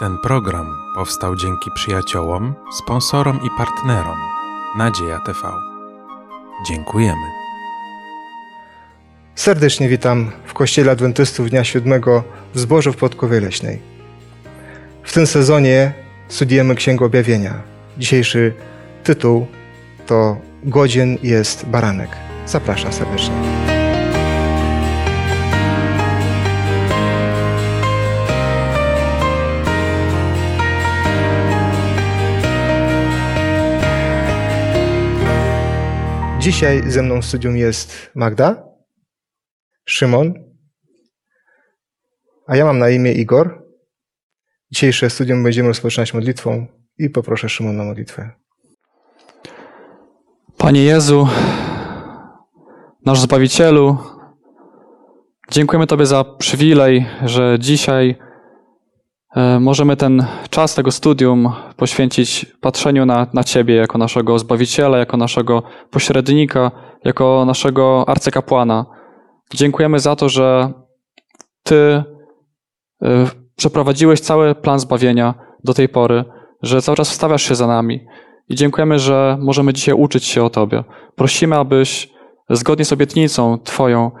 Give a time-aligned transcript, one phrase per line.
[0.00, 4.18] Ten program powstał dzięki przyjaciołom, sponsorom i partnerom
[4.78, 5.38] Nadzieja TV.
[6.68, 7.26] Dziękujemy.
[9.34, 12.24] Serdecznie witam w Kościele Adwentystów Dnia Siódmego
[12.54, 13.78] w Zbożu w Podkowie Leśnej.
[15.02, 15.92] W tym sezonie
[16.28, 17.54] studiujemy Księgę Objawienia.
[17.98, 18.54] Dzisiejszy
[19.04, 19.46] tytuł
[20.06, 22.10] to Godzien jest baranek.
[22.46, 23.79] Zapraszam serdecznie.
[36.40, 38.64] Dzisiaj ze mną w studium jest Magda,
[39.84, 40.34] Szymon,
[42.46, 43.66] a ja mam na imię Igor.
[44.70, 46.66] Dzisiejsze studium będziemy rozpoczynać modlitwą
[46.98, 48.30] i poproszę Szymon na modlitwę.
[50.56, 51.28] Panie Jezu,
[53.06, 53.98] nasz Zbawicielu,
[55.50, 58.16] dziękujemy Tobie za przywilej, że dzisiaj
[59.60, 65.62] możemy ten czas tego studium poświęcić patrzeniu na, na Ciebie jako naszego Zbawiciela, jako naszego
[65.90, 66.70] pośrednika,
[67.04, 68.86] jako naszego arcykapłana.
[69.54, 70.72] Dziękujemy za to, że
[71.62, 72.02] Ty
[73.02, 75.34] e, przeprowadziłeś cały plan zbawienia
[75.64, 76.24] do tej pory,
[76.62, 78.06] że cały czas wstawiasz się za nami.
[78.48, 80.84] I dziękujemy, że możemy dzisiaj uczyć się o Tobie.
[81.14, 82.10] Prosimy, abyś
[82.50, 84.19] zgodnie z obietnicą Twoją e,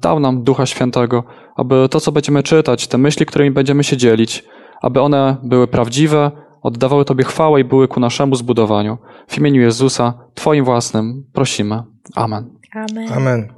[0.00, 1.24] dał nam Ducha Świętego,
[1.56, 4.44] aby to, co będziemy czytać, te myśli, którymi będziemy się dzielić,
[4.82, 6.30] aby one były prawdziwe,
[6.62, 8.98] oddawały Tobie chwałę i były ku naszemu zbudowaniu.
[9.28, 11.82] W imieniu Jezusa, Twoim własnym, prosimy.
[12.14, 12.50] Amen.
[12.74, 13.12] Amen.
[13.12, 13.52] Amen.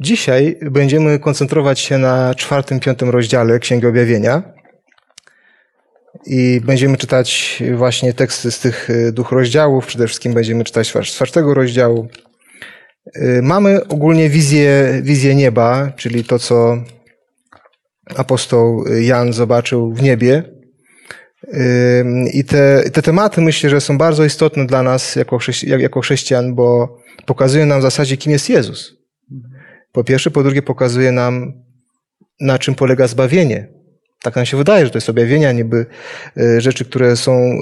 [0.00, 4.42] Dzisiaj będziemy koncentrować się na czwartym, piątym rozdziale Księgi Objawienia
[6.26, 9.86] i będziemy czytać właśnie teksty z tych y, dwóch rozdziałów.
[9.86, 12.08] Przede wszystkim będziemy czytać z czwartego rozdziału.
[13.16, 16.76] Y, Mamy ogólnie wizję, wizję nieba, czyli to, co
[18.16, 20.42] apostoł Jan zobaczył w niebie.
[21.44, 26.00] Y, I te, te tematy myślę, że są bardzo istotne dla nas jako, chrześci jako
[26.00, 28.96] chrześcijan, bo pokazują nam w zasadzie, kim jest Jezus.
[29.92, 31.52] Po pierwsze, po drugie, pokazuje nam,
[32.40, 33.68] na czym polega zbawienie.
[34.24, 35.86] Tak nam się wydaje, że to jest objawienia niby
[36.36, 37.56] e, rzeczy, które są e,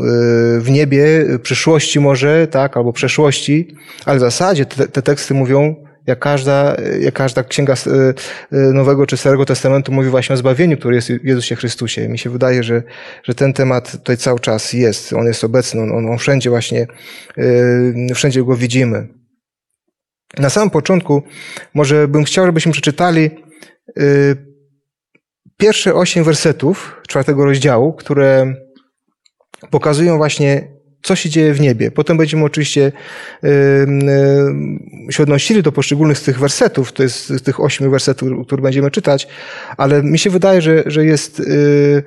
[0.60, 6.18] w niebie, przyszłości może, tak, albo przeszłości, ale w zasadzie te, te teksty mówią, jak
[6.18, 11.12] każda, jak każda księga e, Nowego czy Starego Testamentu mówi właśnie o zbawieniu, które jest
[11.12, 12.08] w Jezusie Chrystusie.
[12.08, 12.82] Mi się wydaje, że,
[13.24, 16.86] że ten temat tutaj cały czas jest, on jest obecny, on, on wszędzie właśnie,
[18.14, 19.08] wszędzie go widzimy.
[20.38, 21.22] Na samym początku
[21.74, 23.30] może bym chciał, żebyśmy przeczytali
[25.62, 28.54] pierwsze osiem wersetów czwartego rozdziału, które
[29.70, 30.68] pokazują właśnie,
[31.02, 31.90] co się dzieje w niebie.
[31.90, 32.92] Potem będziemy oczywiście
[35.10, 38.90] się odnosili do poszczególnych z tych wersetów, to jest z tych ośmiu wersetów, które będziemy
[38.90, 39.28] czytać,
[39.76, 42.02] ale mi się wydaje, że, że jest, y,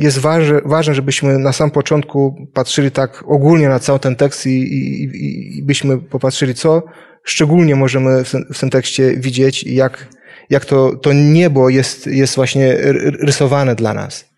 [0.00, 4.50] jest ważne, ważne, żebyśmy na sam początku patrzyli tak ogólnie na cały ten tekst i,
[4.50, 6.82] i, i byśmy popatrzyli, co
[7.24, 10.08] szczególnie możemy w w tym tekście widzieć i jak,
[10.50, 12.76] jak to, to niebo jest, jest właśnie
[13.20, 14.32] rysowane dla nas.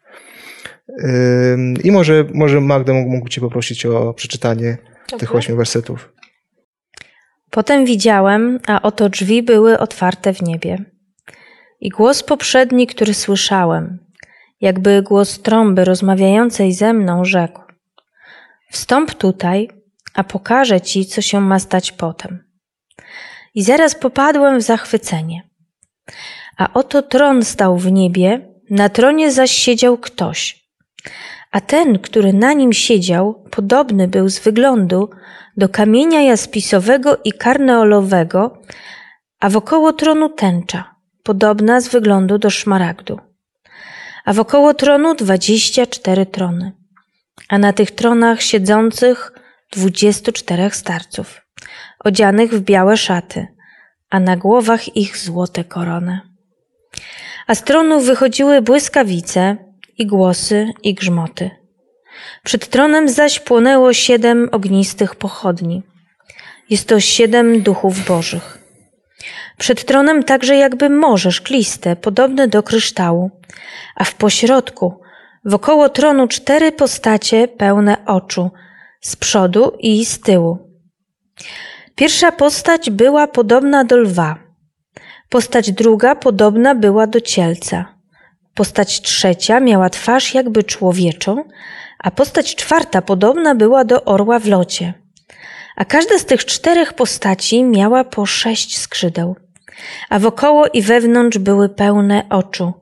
[1.85, 4.79] I może, może Magda mógł Cię poprosić o przeczytanie
[5.11, 5.19] Dobry.
[5.19, 6.13] tych ośmiu wersetów.
[7.51, 10.85] Potem widziałem, a oto drzwi były otwarte w niebie.
[11.81, 13.99] I głos poprzedni, który słyszałem,
[14.61, 17.61] jakby głos trąby rozmawiającej ze mną, rzekł:
[18.71, 19.69] Wstąp tutaj,
[20.15, 22.45] a pokażę ci, co się ma stać potem.
[23.55, 25.43] I zaraz popadłem w zachwycenie.
[26.57, 30.65] A oto tron stał w niebie, na tronie zaś siedział ktoś.
[31.51, 35.11] A ten, który na nim siedział, podobny był z wyglądu
[35.57, 38.63] do kamienia jaspisowego i karneolowego,
[39.41, 43.21] a wokoło tronu tęcza, podobna z wyglądu do szmaragdu.
[44.25, 46.73] A wokoło tronu dwadzieścia cztery trony,
[47.49, 49.33] a na tych tronach siedzących
[49.73, 51.41] dwudziestu czterech starców,
[52.05, 53.47] odzianych w białe szaty,
[54.11, 56.34] a na głowach ich złote korony.
[57.47, 59.57] A z tronów wychodziły błyskawice
[59.99, 61.51] i głosy i grzmoty.
[62.45, 65.83] Przed tronem zaś płonęło siedem ognistych pochodni.
[66.71, 68.59] Jest to siedem duchów bożych.
[69.59, 73.31] Przed tronem także jakby morze szkliste, podobne do kryształu,
[73.97, 75.01] a w pośrodku,
[75.45, 78.51] wokoło tronu cztery postacie pełne oczu,
[79.01, 80.59] z przodu i z tyłu.
[81.95, 84.44] Pierwsza postać była podobna do lwa.
[85.35, 87.95] Postać druga podobna była do cielca.
[88.55, 91.45] Postać trzecia miała twarz jakby człowieczą,
[91.99, 94.95] a postać czwarta podobna była do orła w locie.
[95.77, 99.37] A każda z tych czterech postaci miała po sześć skrzydeł,
[100.09, 102.73] a wokoło i wewnątrz były pełne oczu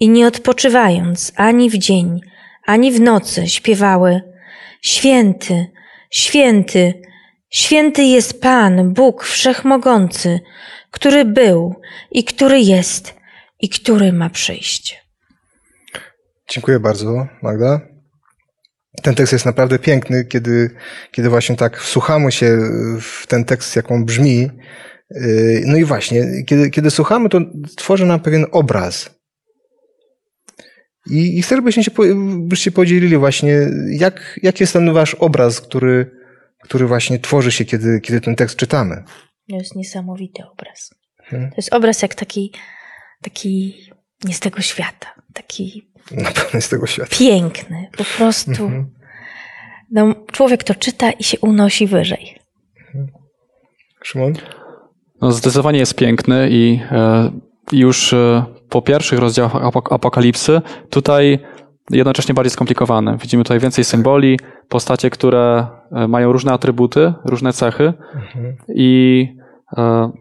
[0.00, 2.20] i nie odpoczywając ani w dzień,
[2.66, 4.20] ani w nocy śpiewały:
[4.82, 5.66] Święty,
[6.10, 7.02] święty,
[7.50, 10.40] święty jest Pan, Bóg Wszechmogący,
[10.94, 11.74] który był
[12.10, 13.14] i który jest
[13.60, 15.04] i który ma przyjść.
[16.50, 17.80] Dziękuję bardzo, Magda.
[19.02, 20.70] Ten tekst jest naprawdę piękny, kiedy,
[21.12, 22.58] kiedy właśnie tak wsłuchamy się
[23.00, 24.50] w ten tekst, jak on brzmi.
[25.10, 27.40] Yy, no i właśnie, kiedy, kiedy słuchamy, to
[27.76, 29.10] tworzy nam pewien obraz.
[31.10, 31.90] I, i chcę, żebyście się,
[32.38, 33.58] byście podzielili właśnie,
[33.88, 36.10] jak, jaki jest ten wasz obraz, który,
[36.62, 39.04] który właśnie tworzy się, kiedy, kiedy ten tekst czytamy.
[39.50, 40.94] To jest niesamowity obraz.
[41.24, 41.50] Hmm.
[41.50, 42.52] To jest obraz jak taki,
[43.22, 43.74] taki
[44.24, 47.16] nie z tego świata, taki na pewno z tego świata.
[47.18, 48.50] Piękny, po prostu.
[48.50, 48.90] Mhm.
[49.90, 52.38] No, człowiek to czyta i się unosi wyżej.
[52.94, 53.08] Mhm.
[54.02, 54.32] Szymon?
[55.20, 57.30] No, zdecydowanie jest piękny i e,
[57.72, 59.56] już e, po pierwszych rozdziałach
[59.90, 61.38] Apokalipsy tutaj
[61.90, 63.16] jednocześnie bardziej skomplikowane.
[63.22, 64.38] Widzimy tutaj więcej symboli,
[64.68, 68.56] postacie, które e, mają różne atrybuty, różne cechy mhm.
[68.74, 69.28] i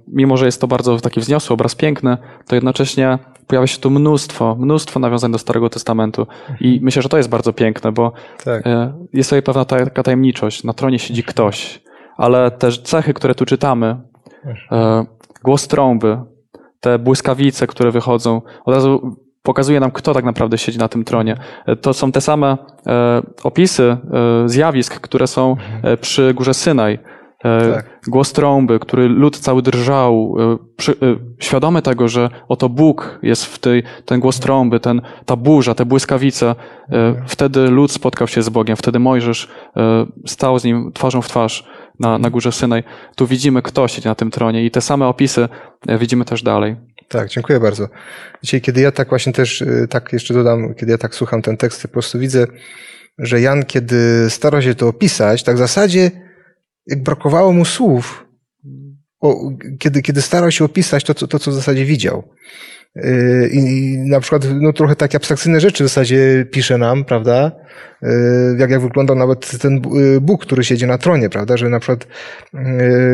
[0.07, 2.17] mimo, że jest to bardzo taki wzniosły obraz piękny,
[2.47, 6.27] to jednocześnie pojawia się tu mnóstwo, mnóstwo nawiązań do Starego Testamentu.
[6.59, 6.83] I mhm.
[6.83, 8.13] myślę, że to jest bardzo piękne, bo
[8.43, 8.67] tak.
[8.67, 10.63] E, jest tutaj pewna taka tajemniczość.
[10.63, 11.81] Na tronie siedzi ktoś,
[12.17, 13.97] ale te cechy, które tu czytamy,
[14.71, 15.05] e,
[15.43, 16.17] głos trąby,
[16.79, 21.37] te błyskawice, które wychodzą, od razu pokazuje nam, kto tak naprawdę siedzi na tym tronie.
[21.65, 22.57] E, to są te same
[23.43, 23.97] opisy
[24.45, 25.97] zjawisk, które są mhm.
[25.97, 26.99] przy górze Synaj.
[27.43, 27.99] E, tak.
[28.07, 30.95] Głos trąby, który lud cały drżał, e, przy, e,
[31.39, 35.85] świadomy tego, że oto Bóg jest w tej, ten głos trąby, ten, ta burza, te
[35.85, 36.55] błyskawice.
[36.89, 37.27] Mhm.
[37.27, 39.47] Wtedy lud spotkał się z Bogiem, wtedy Mojżesz
[40.25, 41.67] stał z nim twarzą w twarz
[41.99, 42.83] na, na górze Synaj.
[43.15, 45.49] Tu widzimy, kto siedzi na tym tronie i te same opisy
[45.99, 46.75] widzimy też dalej.
[47.13, 47.89] Tak, dziękuję bardzo.
[48.43, 51.81] Dzisiaj, kiedy ja tak właśnie też, tak jeszcze dodam, kiedy ja tak słucham ten tekst,
[51.81, 52.47] po prostu widzę,
[53.17, 56.11] że Jan, kiedy stara się to opisać, tak w zasadzie
[56.87, 58.25] jak brakowało mu słów,
[59.19, 62.23] o, kiedy, kiedy starał się opisać to, to, to, co w zasadzie widział.
[62.95, 67.51] Yy, I na przykład no, trochę takie abstrakcyjne rzeczy w zasadzie pisze nam, prawda?
[68.01, 68.09] Yy,
[68.57, 71.57] jak, jak wyglądał nawet ten yy, Bóg, który siedzi na tronie, prawda?
[71.57, 72.07] Że na przykład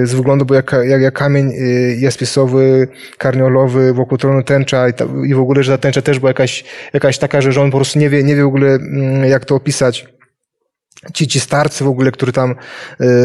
[0.03, 1.51] z wyglądu był jak, jak, jak kamień
[1.99, 2.87] jaspisowy,
[3.17, 6.63] karniolowy, wokół tronu tęcza i, ta, i w ogóle, że ta tęcza też była jakaś,
[6.93, 9.55] jakaś taka, że on po prostu nie wie, nie wie w ogóle mm, jak to
[9.55, 10.18] opisać
[11.13, 12.55] ci, ci starcy w ogóle, którzy tam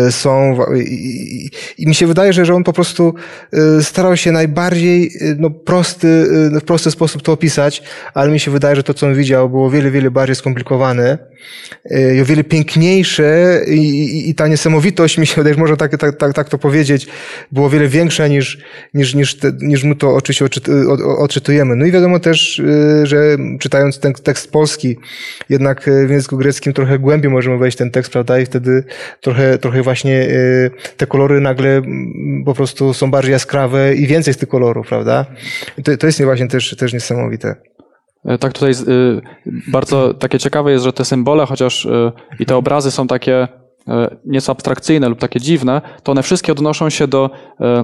[0.08, 1.50] y, są i, i,
[1.82, 3.14] i, mi się wydaje, że, że on po prostu
[3.78, 6.26] y, starał się najbardziej y, no, prosty,
[6.60, 7.82] w prosty sposób to opisać,
[8.14, 11.18] ale mi się wydaje, że to, co on widział, było wiele, wiele bardziej skomplikowane
[12.16, 16.32] i o wiele piękniejsze i, i ta niesamowitość, mi się wydaje, można tak, tak, tak,
[16.32, 17.06] tak to powiedzieć,
[17.52, 18.58] było wiele większa niż,
[18.94, 20.44] niż, niż, te, niż my to oczywiście
[21.18, 21.76] odczytujemy.
[21.76, 22.62] No i wiadomo też,
[23.02, 24.96] że czytając ten tekst polski,
[25.48, 28.84] jednak w języku greckim trochę głębiej możemy wejść ten tekst, prawda, i wtedy
[29.20, 30.28] trochę, trochę właśnie
[30.96, 31.82] te kolory nagle
[32.44, 35.26] po prostu są bardziej jaskrawe i więcej z tych kolorów, prawda.
[35.84, 37.73] To, to jest właśnie też, też niesamowite.
[38.24, 39.22] E, tak, tutaj y,
[39.72, 43.48] bardzo takie ciekawe jest, że te symbole, chociaż y, i te obrazy są takie
[44.24, 47.30] nieco abstrakcyjne lub takie dziwne, to one wszystkie odnoszą się do,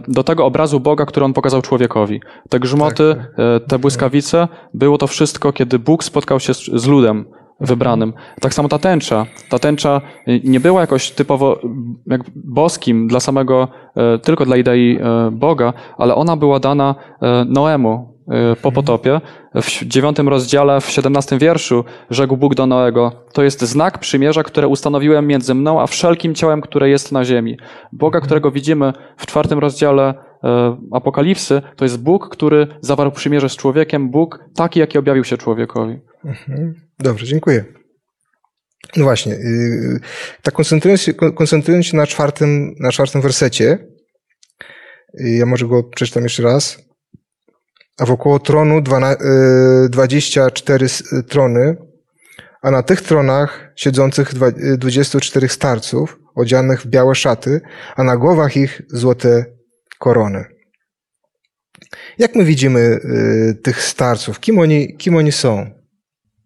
[0.08, 2.20] do tego obrazu Boga, który on pokazał człowiekowi.
[2.48, 3.68] Te grzmoty, tak, tak.
[3.68, 7.24] te błyskawice, było to wszystko, kiedy Bóg spotkał się z, z ludem
[7.60, 8.12] wybranym.
[8.40, 9.26] Tak samo ta tęcza.
[9.50, 10.00] Ta tęcza
[10.44, 11.60] nie była jakoś typowo
[12.06, 17.44] jak boskim dla samego, e, tylko dla idei e, Boga, ale ona była dana e,
[17.44, 18.19] Noemu
[18.62, 18.74] po mhm.
[18.74, 19.20] potopie.
[19.54, 24.68] W dziewiątym rozdziale, w siedemnastym wierszu rzekł Bóg do Noego, to jest znak przymierza, które
[24.68, 27.58] ustanowiłem między mną a wszelkim ciałem, które jest na ziemi.
[27.92, 28.26] Boga, mhm.
[28.26, 30.14] którego widzimy w czwartym rozdziale
[30.92, 35.98] Apokalipsy, to jest Bóg, który zawarł przymierze z człowiekiem, Bóg taki, jaki objawił się człowiekowi.
[36.24, 36.74] Mhm.
[36.98, 37.64] Dobrze, dziękuję.
[38.96, 40.00] No właśnie, yy,
[40.42, 43.78] tak koncentrując się, koncentrując się na czwartym, na czwartym wersecie,
[45.14, 46.89] ja może go przeczytam jeszcze raz.
[48.00, 48.82] A wokoło tronu
[49.90, 51.76] 24 yy, trony,
[52.62, 54.34] a na tych tronach siedzących
[54.78, 57.60] 24 starców, odzianych w białe szaty,
[57.96, 59.44] a na głowach ich złote
[59.98, 60.44] korony.
[62.18, 63.00] Jak my widzimy
[63.62, 64.40] tych starców?
[64.40, 65.70] Kim oni, kim oni są?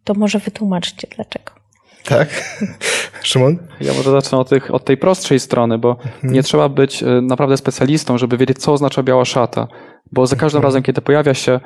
[0.04, 1.53] To może wytłumaczcie dlaczego.
[2.04, 2.28] Tak?
[3.22, 3.58] Szymon?
[3.80, 6.32] Ja może zacznę od, tych, od tej prostszej strony, bo mhm.
[6.32, 9.68] nie trzeba być e, naprawdę specjalistą, żeby wiedzieć, co oznacza biała szata.
[10.12, 10.68] Bo za każdym mhm.
[10.68, 11.60] razem, kiedy pojawia się e,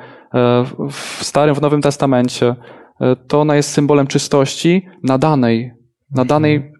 [0.91, 2.55] w Starym, w Nowym Testamencie,
[3.01, 5.71] e, to ona jest symbolem czystości nadanej,
[6.11, 6.71] nadanej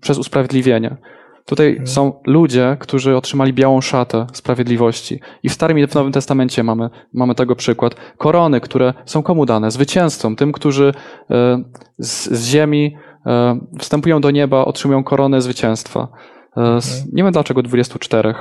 [0.00, 0.96] przez usprawiedliwienie.
[1.46, 1.86] Tutaj Mhm.
[1.86, 5.20] są ludzie, którzy otrzymali białą szatę sprawiedliwości.
[5.42, 7.94] I w Starym i w Nowym Testamencie mamy, mamy tego przykład.
[8.18, 9.70] Korony, które są komu dane?
[9.70, 10.94] Zwycięzcom, tym, którzy
[11.30, 11.62] e,
[11.98, 12.96] z, z ziemi
[13.26, 16.08] e, wstępują do nieba, otrzymują koronę zwycięstwa.
[16.56, 18.28] E, z, nie wiem dlaczego 24.
[18.28, 18.34] E,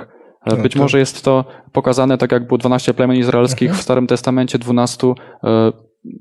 [0.46, 4.08] No Być to- może jest to pokazane tak, jak było 12 plemion izraelskich w Starym
[4.08, 5.72] Testamencie, 12 e,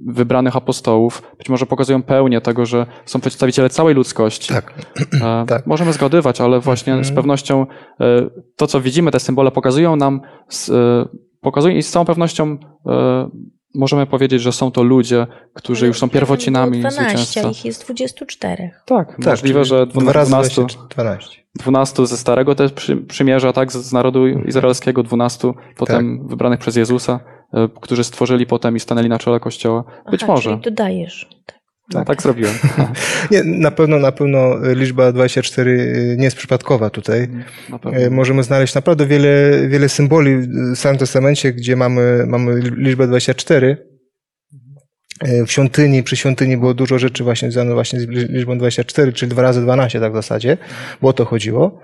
[0.07, 1.23] wybranych apostołów.
[1.39, 4.55] Być może pokazują pełnię tego, że są przedstawiciele całej ludzkości.
[4.55, 4.75] Tak.
[5.23, 5.67] E, Tak.
[5.67, 7.67] Możemy zgadywać, ale właśnie z pewnością
[8.01, 8.05] e,
[8.57, 10.21] to, co widzimy, te symbole pokazują nam,
[10.51, 11.09] s- e,
[11.41, 12.57] pokazują i z całą pewnością
[12.87, 13.29] e,
[13.75, 17.49] możemy powiedzieć, że są to ludzie, którzy już są pierwotzinami Było 12, zwycięstwa.
[17.49, 18.71] a ich jest 24.
[18.87, 21.41] Tak, Tak, możliwe, że dwa razy 12, 12.
[21.55, 26.29] 12 ze Starego też przy, przymierza, tak, z, z narodu izraelskiego, 12 potem Tak.
[26.29, 27.21] wybranych przez Jezusa,
[27.81, 29.85] którzy stworzyli potem i stanęli na czele Kościoła.
[30.11, 30.51] Być Aha, może.
[30.51, 31.29] Czyli dodajesz.
[31.47, 31.61] Tak.
[31.95, 32.55] No, tak zrobiłem.
[33.31, 37.29] Nie, na pewno, na pewno liczba 24 nie jest przypadkowa tutaj.
[37.71, 37.99] Na pewno.
[37.99, 43.77] E, Możemy znaleźć naprawdę wiele, wiele symboli w Starym Testamencie, gdzie mamy, mamy liczbę 24.
[45.21, 49.31] E, W świątyni, przy świątyni było dużo rzeczy właśnie związanych właśnie z liczbą 24, czyli
[49.31, 50.57] 2 razy 12 tak w zasadzie,
[51.03, 51.81] bo o to chodziło.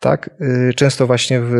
[0.00, 0.30] Tak?
[0.40, 1.54] E, Często właśnie w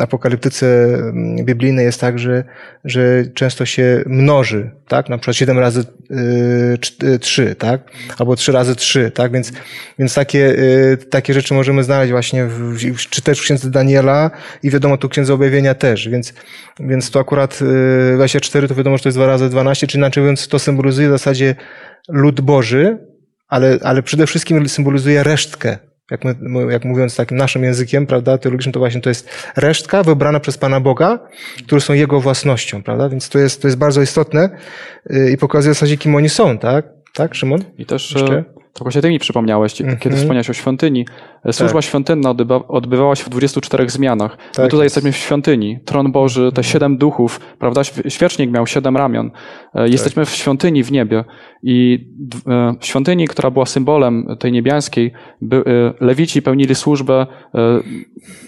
[0.00, 2.44] apokaliptyce mm, biblijnej jest tak, że,
[2.84, 5.08] że często się mnoży, tak?
[5.08, 5.84] Na przykład 7 razy
[7.20, 7.80] 3, tak?
[8.18, 9.32] Albo 3 razy 3, tak?
[9.32, 9.52] Więc,
[9.98, 14.30] więc takie, y, takie rzeczy możemy znaleźć właśnie w, czy też w księdze Daniela
[14.62, 16.34] i wiadomo tu księdze objawienia też, więc,
[16.80, 17.62] więc to akurat
[18.12, 21.08] y, 24 to wiadomo, że to jest 2 razy 12, czy inaczej mówiąc to symbolizuje
[21.08, 21.54] w zasadzie
[22.08, 22.98] lud Boży,
[23.48, 25.91] ale, ale przede wszystkim symbolizuje resztkę.
[26.10, 30.40] Jak, my, jak mówiąc takim naszym językiem, prawda, teologicznym, to właśnie to jest resztka wybrana
[30.40, 31.18] przez Pana Boga,
[31.66, 33.08] które są Jego własnością, prawda?
[33.08, 34.50] Więc to jest, to jest bardzo istotne
[35.10, 36.86] y, i pokazuje w zasadzie, kim oni są, tak?
[37.14, 37.64] Tak, Szymon?
[37.78, 38.34] I też Jeszcze?
[38.34, 41.06] e, to właśnie ty mi przypomniałeś, kiedy wspomniałeś o świątyni.
[41.44, 41.84] E, Służba Tak.
[41.84, 44.30] świątynna odbywa, odbywała się w 24 zmianach.
[44.30, 44.96] My Tak tutaj jest.
[44.96, 45.78] jesteśmy w świątyni.
[45.84, 47.80] Tron Boży, te siedem duchów, prawda?
[47.84, 49.30] Św- Świecznik miał siedem ramion.
[49.74, 51.24] E, Jesteśmy w świątyni w niebie.
[51.62, 52.08] I
[52.48, 57.26] e, w świątyni, która była symbolem tej niebiańskiej, by, e, lewici pełnili służbę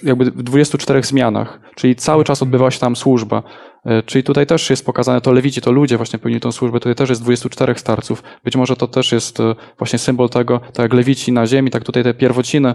[0.03, 1.61] jakby w 24 zmianach.
[1.75, 3.43] Czyli cały czas odbywała się tam służba.
[4.07, 6.81] Czyli tutaj też jest pokazane, to lewici, to ludzie właśnie pełnili tą służbę.
[6.81, 8.23] Tutaj też jest 24 starców.
[8.45, 9.39] Być może to też jest
[9.79, 12.75] właśnie symbol tego, tak jak lewici na ziemi, tak tutaj te pierwociny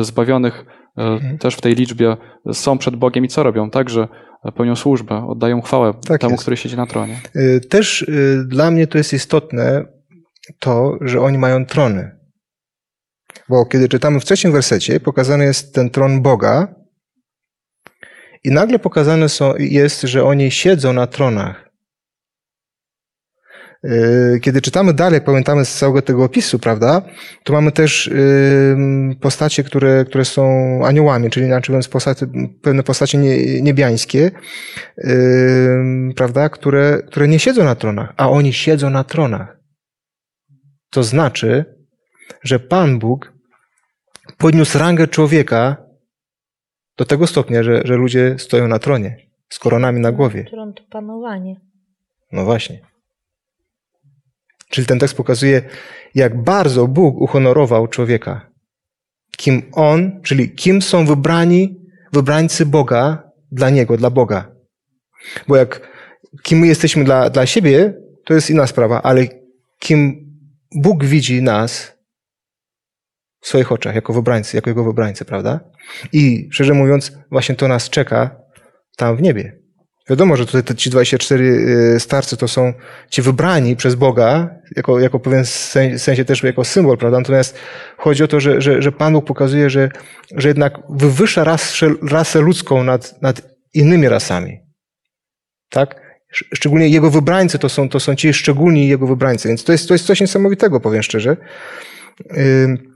[0.00, 0.64] zbawionych
[0.98, 2.16] e, też w tej liczbie
[2.52, 3.70] są przed Bogiem i co robią?
[3.70, 4.08] Także
[4.44, 6.42] e, pełnią służbę, oddają chwałę Tak temu, jest.
[6.42, 7.20] który siedzi na tronie.
[7.68, 8.06] Też
[8.44, 9.84] dla mnie to jest istotne
[10.58, 12.20] to, że oni mają trony.
[13.48, 16.74] Bo kiedy czytamy w trzecim wersecie, pokazany jest ten tron Boga
[18.44, 21.69] i nagle pokazane są, jest, że oni siedzą na tronach.
[23.84, 27.02] Y, Kiedy czytamy dalej, pamiętamy z całego tego opisu, prawda,
[27.44, 28.76] to mamy też y,
[29.20, 30.44] postacie, które, które są
[30.84, 32.26] aniołami, czyli inaczej mówiąc postacie,
[32.62, 34.30] pewne postacie nie- niebiańskie,
[34.98, 39.56] y, prawda, które, które nie siedzą na tronach, a oni siedzą na tronach.
[40.90, 41.64] To znaczy,
[42.44, 43.32] że Pan Bóg
[44.38, 45.76] podniósł rangę człowieka
[46.96, 49.16] do tego stopnia, że, że ludzie stoją na tronie
[49.48, 50.44] z koronami na głowie.
[50.44, 51.60] Tron to panowanie.
[52.32, 52.80] No właśnie.
[54.70, 55.62] Czyli ten tekst pokazuje,
[56.14, 58.50] jak bardzo Bóg uhonorował człowieka.
[59.36, 61.76] Kim on, czyli kim są wybrani,
[62.12, 64.52] wybrańcy Boga dla Niego, dla Boga.
[65.48, 65.88] Bo jak
[66.42, 69.26] kim my jesteśmy dla, dla siebie, to jest inna sprawa, ale
[69.78, 70.30] kim
[70.74, 71.98] Bóg widzi nas
[73.40, 75.60] w swoich oczach, jako wybrańcy, jako Jego wybrańcy, prawda?
[76.12, 78.36] I szczerze mówiąc, właśnie to nas czeka
[78.96, 79.59] tam w niebie.
[80.10, 81.44] Wiadomo, że tutaj te ci 24
[81.96, 82.72] y, starcy to są
[83.10, 87.18] ci wybrani przez Boga, jako, jako pewien sen- sensie też jako symbol, prawda?
[87.18, 87.58] Natomiast
[87.96, 89.88] chodzi o to, że, że, że Pan Bóg pokazuje, że,
[90.36, 93.42] że jednak wywyższa rasę, rasę ludzką nad, nad
[93.74, 94.60] innymi rasami.
[95.68, 95.94] Tak?
[96.32, 99.48] Sz- Szczególnie Jego wybrańcy to są, to są ci szczególni Jego wybrańcy.
[99.48, 101.36] Więc to jest, to jest coś niesamowitego, powiem szczerze.
[102.36, 102.89] Ym,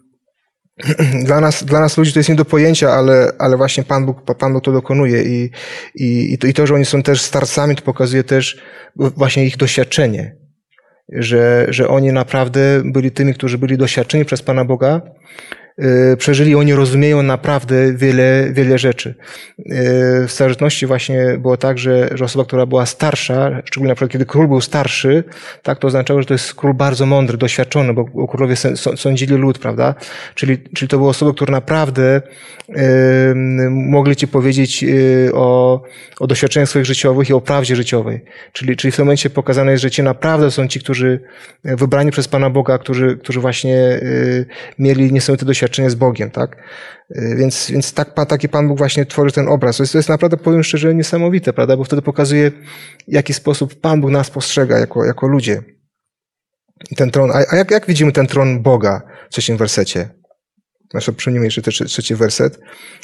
[1.26, 4.37] Dla nas, dla nas ludzi to jest nie do pojęcia, ale, ale właśnie Pan Bóg,
[4.38, 5.50] Pan Bóg to dokonuje i,
[5.95, 8.62] i, i, to, i to, że oni są też starcami, to pokazuje też
[8.97, 10.37] właśnie ich doświadczenie.
[11.12, 15.00] Że, że oni naprawdę byli tymi, którzy byli doświadczeni przez Pana Boga,
[16.19, 19.14] przeżyli, oni rozumieją naprawdę wiele, wiele rzeczy.
[19.59, 19.75] Yy,
[20.26, 24.26] W starożytności właśnie było tak, że, że osoba, która była starsza, szczególnie na przykład kiedy
[24.26, 25.25] król był starszy,
[25.62, 28.57] tak, to oznaczało, że to jest król bardzo mądry, doświadczony, bo królowie
[28.97, 29.95] sądzili lud, prawda?
[30.35, 32.23] Czyli, czyli to były osoby, które naprawdę
[32.69, 32.76] yy,
[33.71, 35.83] mogli ci powiedzieć yy, o,
[36.21, 38.25] o doświadczeniach swoich życiowych i o prawdzie życiowej.
[38.52, 41.21] Czyli, czyli w tym momencie pokazane jest, że ci naprawdę są ci, którzy
[41.64, 44.47] wybrani przez Pana Boga, którzy, którzy właśnie yy,
[44.78, 46.56] mieli niesamowite doświadczenie doświadczenie z Bogiem, tak?
[47.11, 49.76] Y, więc, więc tak, taki Pan Bóg właśnie tworzy ten obraz.
[49.76, 51.76] To jest, to jest naprawdę, powiem szczerze, niesamowite, prawda?
[51.76, 55.62] Bo wtedy pokazuje, w jaki sposób Pan Bóg nas postrzega jako, jako ludzie.
[56.97, 60.09] Ten tron, a, a jak, jak widzimy ten tron Boga w trzecim wersecie?
[60.90, 62.59] Znaczy, przypomnijmy jeszcze ten trzeci werset.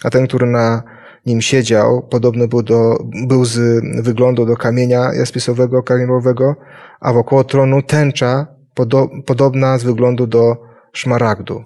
[0.04, 0.82] A ten, który na
[1.26, 6.56] nim siedział, podobny był, do, był z wyglądu do kamienia jaspisowego, karnielowego,
[7.00, 10.56] a wokoło tronu tęcza podo, podobna z wyglądu do
[10.92, 11.64] szmaragdu.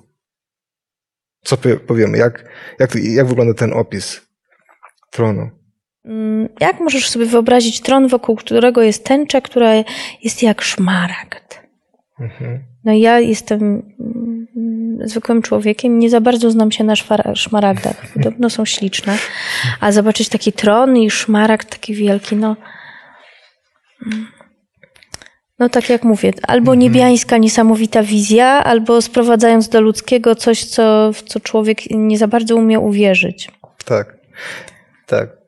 [1.45, 2.19] Co powiemy?
[2.19, 2.45] Jak,
[2.79, 4.21] jak, jak wygląda ten opis
[5.11, 5.51] tronu?
[6.05, 9.71] Mm, jak możesz sobie wyobrazić tron, wokół którego jest tęcza, która
[10.23, 11.61] jest jak szmaragd?
[12.21, 12.65] Mhm.
[12.85, 16.95] No ja jestem mm, zwykłym człowiekiem, nie za bardzo znam się na
[17.35, 18.07] szmaragdach.
[18.15, 19.19] Podobno są śliczne.
[19.81, 22.57] A zobaczyć taki tron i szmaragd taki wielki, no...
[25.59, 26.79] No tak jak mówię, albo mhm.
[26.79, 32.57] niebiańska niesamowita wizja, albo sprowadzając do ludzkiego coś, co, w co człowiek nie za bardzo
[32.57, 33.51] umie uwierzyć.
[33.85, 34.17] Tak,
[35.07, 35.44] tak.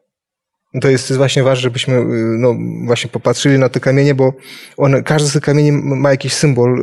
[0.80, 2.04] To jest, właśnie ważne, żebyśmy y,
[2.38, 2.54] no,
[2.84, 4.32] właśnie popatrzyli na te kamienie, bo
[4.76, 6.76] one, każdy z tych kamieni ma jakiś symbol,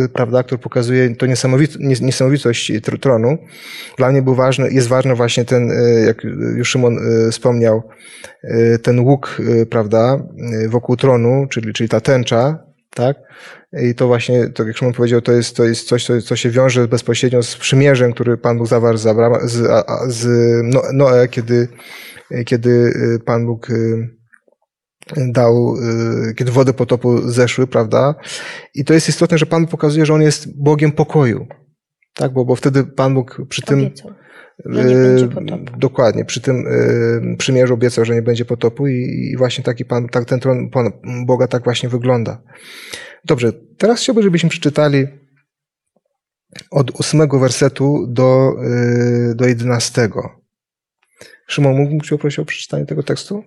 [0.00, 1.70] yy, prawda, który pokazuje to niesamowit,
[2.00, 3.38] niesamowitość tronu.
[3.96, 5.70] Dla mnie był ważny, jest ważny właśnie ten,
[6.06, 6.24] jak
[6.56, 6.98] już Szymon
[7.30, 7.82] wspomniał,
[8.44, 10.18] y, ten łuk, y, prawda,
[10.68, 13.16] wokół tronu, czyli, czyli ta tęcza, tak?
[13.82, 16.50] I to właśnie, tak jak Szymon powiedział, to jest, to jest coś, co, co się
[16.50, 20.26] wiąże bezpośrednio z przymierzem, który Pan Bóg zawarł z, Abrama, z, z
[20.92, 21.68] Noe, kiedy
[22.46, 24.08] kiedy y, Pan Bóg y,
[25.16, 28.14] dał, y, kiedy wody potopu zeszły, prawda?
[28.74, 31.46] I to jest istotne, że Pan pokazuje, że On jest Bogiem pokoju.
[32.14, 33.90] Tak, bo, bo wtedy Pan Bóg przy tym.
[35.78, 36.64] Dokładnie, przy tym
[37.38, 40.92] przymierzu obiecał, że nie będzie potopu i, i właśnie taki Pan, tak, ten tron Pan
[41.26, 42.42] Boga tak właśnie wygląda.
[43.24, 45.06] Dobrze, teraz chciałbym, żebyśmy przeczytali
[46.70, 48.52] od ósmego wersetu do,
[49.34, 50.30] do jedenastego.
[51.46, 53.44] Szymon, mógłbym Cię prosić o przeczytanie tego tekstu?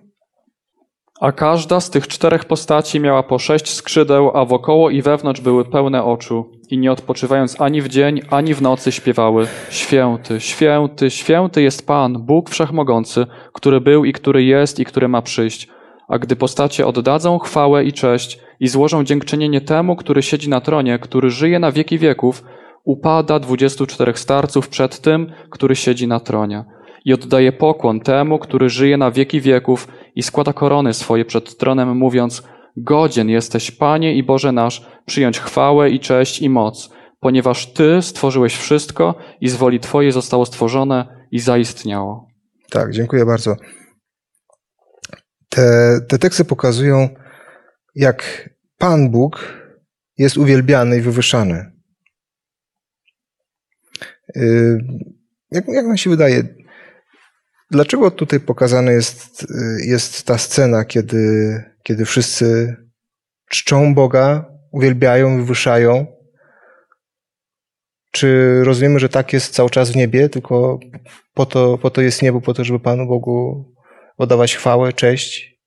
[1.20, 5.64] A każda z tych czterech postaci miała po sześć skrzydeł, a wokoło i wewnątrz były
[5.64, 6.57] pełne oczu.
[6.70, 12.18] I nie odpoczywając ani w dzień, ani w nocy śpiewały: Święty, święty, święty jest Pan,
[12.18, 15.68] Bóg Wszechmogący, który był i który jest i który ma przyjść.
[16.08, 20.98] A gdy postacie oddadzą chwałę i cześć i złożą dziękczynienie temu, który siedzi na tronie,
[20.98, 22.44] który żyje na wieki wieków,
[22.84, 26.64] upada dwudziestu czterech starców przed tym, który siedzi na tronie
[27.04, 31.96] i oddaje pokłon temu, który żyje na wieki wieków i składa korony swoje przed tronem,
[31.96, 32.42] mówiąc:
[32.82, 38.56] Godzien jesteś, Panie i Boże nasz, przyjąć chwałę i cześć i moc, ponieważ Ty stworzyłeś
[38.56, 42.28] wszystko i z woli Twojej zostało stworzone i zaistniało.
[42.70, 43.56] Tak, dziękuję bardzo.
[45.48, 47.08] Te, te teksty pokazują,
[47.94, 49.54] jak Pan Bóg
[50.18, 51.72] jest uwielbiany i wywyższany.
[54.36, 54.78] Y,
[55.50, 56.44] jak, jak nam się wydaje,
[57.70, 59.46] Dlaczego tutaj pokazana jest,
[59.84, 62.76] jest ta scena, kiedy, kiedy wszyscy
[63.50, 66.06] czczą Boga, uwielbiają, wywyższają?
[68.10, 70.78] Czy rozumiemy, że tak jest cały czas w niebie, tylko
[71.34, 73.64] po to, po to jest niebo, po to, żeby Panu Bogu
[74.18, 75.58] oddawać chwałę, cześć?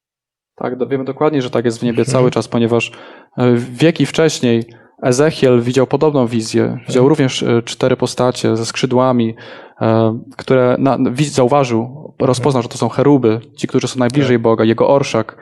[0.55, 2.13] Tak, wiemy dokładnie, że tak jest w niebie mhm.
[2.13, 2.91] cały czas, ponieważ
[3.37, 4.65] e, wieki wcześniej
[5.03, 6.77] Ezechiel widział podobną wizję.
[6.87, 7.07] Widział mhm.
[7.07, 9.35] również e, cztery postacie ze skrzydłami,
[9.81, 10.97] e, które na,
[11.31, 14.41] zauważył, rozpoznał, że to są cheruby, ci, którzy są najbliżej tak.
[14.41, 15.37] Boga, jego orszak.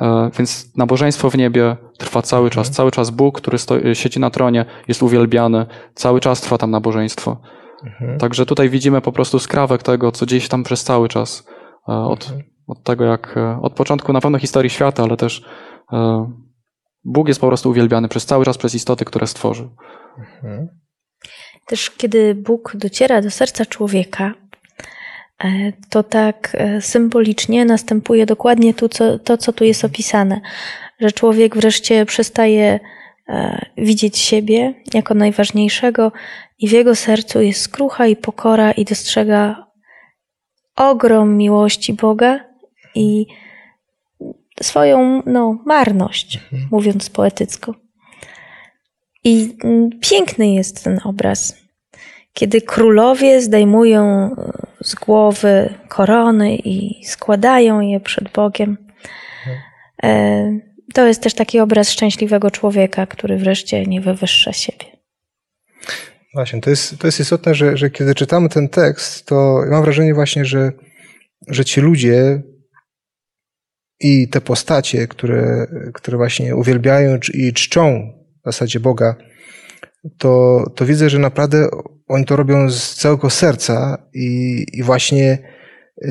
[0.00, 2.66] E, więc nabożeństwo w niebie trwa cały czas.
[2.66, 2.74] Mhm.
[2.74, 5.66] Cały czas Bóg, który stoi, siedzi na tronie, jest uwielbiany.
[5.94, 7.40] Cały czas trwa tam nabożeństwo.
[7.84, 8.18] Mhm.
[8.18, 11.46] Także tutaj widzimy po prostu skrawek tego, co dzieje się tam przez cały czas.
[11.86, 12.32] Od,
[12.66, 15.44] od tego, jak od początku na pewno historii świata, ale też
[17.04, 19.70] Bóg jest po prostu uwielbiany przez cały czas przez istoty, które stworzył.
[20.18, 20.68] Mhm.
[21.66, 24.41] Też kiedy Bóg dociera do serca człowieka, e,
[25.88, 30.40] to tak e, symbolicznie następuje dokładnie to, co, to, co tu jest opisane,
[31.00, 32.80] że człowiek wreszcie przestaje
[33.28, 36.12] e, widzieć siebie jako najważniejszego
[36.58, 39.66] i w jego sercu jest skrucha i pokora i dostrzega
[40.76, 42.40] ogrom miłości Boga
[42.94, 43.26] i
[44.62, 46.68] swoją no, marność, mhm.
[46.70, 47.74] mówiąc poetycko.
[49.24, 51.61] I mm, piękny jest ten obraz,
[52.32, 54.52] kiedy królowie zdejmują e,
[54.84, 58.76] z głowy korony i składają je przed Bogiem.
[60.02, 60.58] E,
[60.94, 64.84] to jest też taki obraz szczęśliwego człowieka, który wreszcie nie wywyższa siebie.
[66.34, 70.14] Właśnie, to jest, to jest istotne, że, że kiedy czytamy ten tekst, to mam wrażenie
[70.14, 70.72] właśnie, że,
[71.48, 72.42] że ci ludzie
[74.00, 79.16] i te postacie, które, które właśnie uwielbiają i czczą w zasadzie Boga,
[80.18, 81.68] to, to widzę, że naprawdę
[82.08, 85.38] oni to robią z całego serca i, i właśnie
[86.02, 86.10] yy,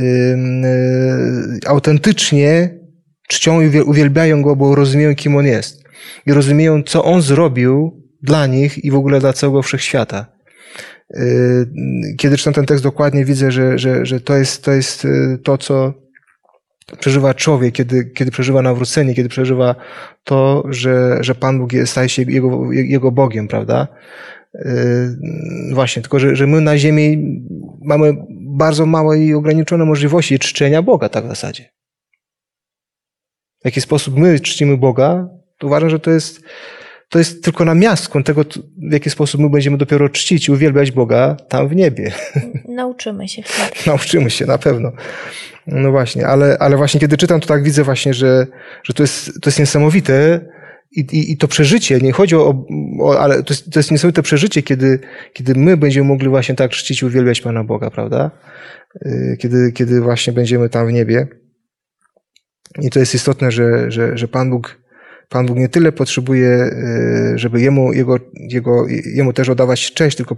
[1.66, 2.80] autentycznie
[3.28, 5.84] czcią i uwielbiają Go, bo rozumieją, kim On jest.
[6.26, 10.26] I rozumieją, co On zrobił dla nich i w ogóle dla całego wszechświata.
[11.16, 11.68] Y,
[12.18, 15.58] kiedy czytam ten tekst dokładnie, widzę, że, że, że to, jest, to jest y, to,
[15.58, 15.94] co
[17.00, 19.76] przeżywa człowiek, kiedy, kiedy przeżywa nawrócenie, kiedy przeżywa
[20.24, 23.88] to, że, że Pan Bóg staje się jego, jego Bogiem, prawda?
[24.56, 25.18] Y,
[25.74, 27.18] właśnie, tylko że, że my na ziemi
[27.82, 31.70] mamy bardzo małe i ograniczone możliwości czczenia Boga, tak w zasadzie.
[33.62, 36.42] W jaki sposób my czcimy Boga, to uważam, że to jest
[37.12, 38.46] to jest tylko namiastką tego,
[38.90, 42.12] w jaki sposób my będziemy dopiero czcić i uwielbiać Boga tam w niebie.
[42.82, 43.44] Nauczymy się.
[43.88, 44.92] Nauczymy się, na pewno.
[45.68, 48.48] No właśnie, ale, ale właśnie kiedy czytam, to tak widzę właśnie, że,
[48.84, 50.46] że to, jest, to jest niesamowite
[50.92, 52.66] i, i, i to przeżycie, nie chodzi o,
[53.02, 55.00] o ale to jest, to jest niesamowite przeżycie, kiedy,
[55.34, 58.32] kiedy my będziemy mogli właśnie tak czcić i uwielbiać Pana Boga, prawda?
[59.06, 61.28] Y, kiedy, kiedy właśnie będziemy tam w niebie.
[62.82, 64.81] I to jest istotne, że, że, że Pan Bóg
[65.32, 66.72] Pan Bóg nie tyle potrzebuje, e,
[67.36, 70.36] żeby jemu, jego, jego, jemu też oddawać cześć, tylko,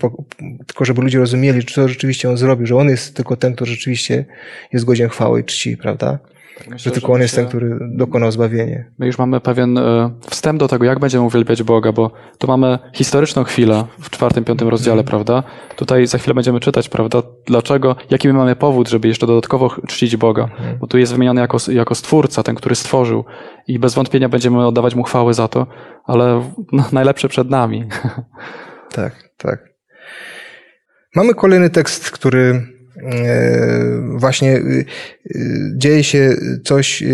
[0.68, 4.26] tylko żeby ludzie rozumieli, co rzeczywiście on zrobił, że on jest tylko ten, który rzeczywiście
[4.74, 6.20] jest godzien chwały i czci, prawda?
[6.58, 8.92] Tak, myślę, że tylko On jest ten, który dokonał zbawienie.
[9.00, 12.80] My już mamy pewien e, wstęp do tego, jak będziemy uwielbiać Boga, bo tu mamy
[12.94, 15.06] historyczną chwilę w czwartym, piątym rozdziale, mm.
[15.06, 15.44] prawda?
[15.76, 17.22] Tutaj za chwilę będziemy czytać, prawda?
[17.46, 20.50] Dlaczego, jaki my mamy powód, żeby jeszcze dodatkowo czcić Boga?
[20.60, 20.78] Mm.
[20.78, 23.26] Bo tu jest wymieniony jako, jako stwórca, ten, który stworzył
[23.68, 25.68] i bez wątpienia będziemy oddawać Mu chwały za to,
[26.06, 27.86] ale no, najlepsze przed nami.
[28.92, 29.70] Tak, tak.
[31.16, 32.68] Mamy kolejny tekst, który
[34.16, 34.86] właśnie y,
[35.36, 37.06] y, dzieje się coś y,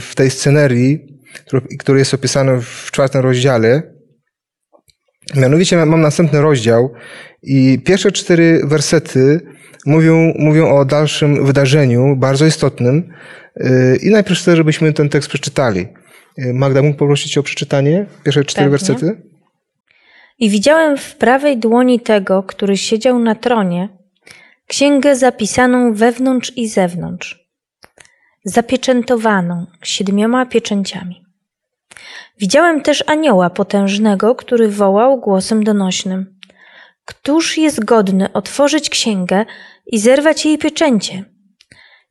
[0.00, 1.18] w tej scenerii,
[1.78, 3.82] który jest opisany w czwartym rozdziale.
[5.34, 6.92] Mianowicie mam następny rozdział
[7.42, 9.40] i pierwsze cztery wersety
[9.86, 13.12] mówią, mówią o dalszym wydarzeniu, bardzo istotnym.
[14.02, 15.86] I najpierw chcę, żebyśmy ten tekst przeczytali.
[16.38, 18.70] Magda, mógł poprosić o przeczytanie pierwsze cztery Pewnie.
[18.70, 19.22] wersety?
[20.38, 23.88] I widziałem w prawej dłoni tego, który siedział na tronie,
[24.66, 27.48] księgę zapisaną wewnątrz i zewnątrz,
[28.44, 31.24] zapieczętowaną siedmioma pieczęciami.
[32.38, 36.38] Widziałem też anioła potężnego, który wołał głosem donośnym:
[37.04, 39.46] Któż jest godny otworzyć księgę
[39.86, 41.24] i zerwać jej pieczęcie?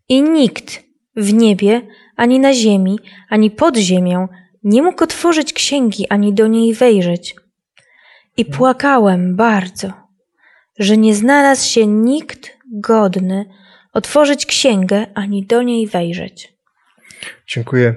[0.09, 0.83] I nikt
[1.15, 1.81] w niebie,
[2.15, 4.27] ani na ziemi, ani pod ziemią
[4.63, 7.35] nie mógł otworzyć księgi, ani do niej wejrzeć.
[8.37, 10.00] I płakałem bardzo
[10.81, 13.45] że nie znalazł się nikt godny
[13.93, 16.53] otworzyć księgę ani do niej wejrzeć.
[17.47, 17.95] Dziękuję.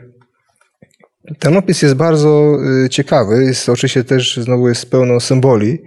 [1.38, 3.44] Ten opis jest bardzo y, ciekawy.
[3.44, 5.78] Jest oczywiście też znowu jest pełno symboli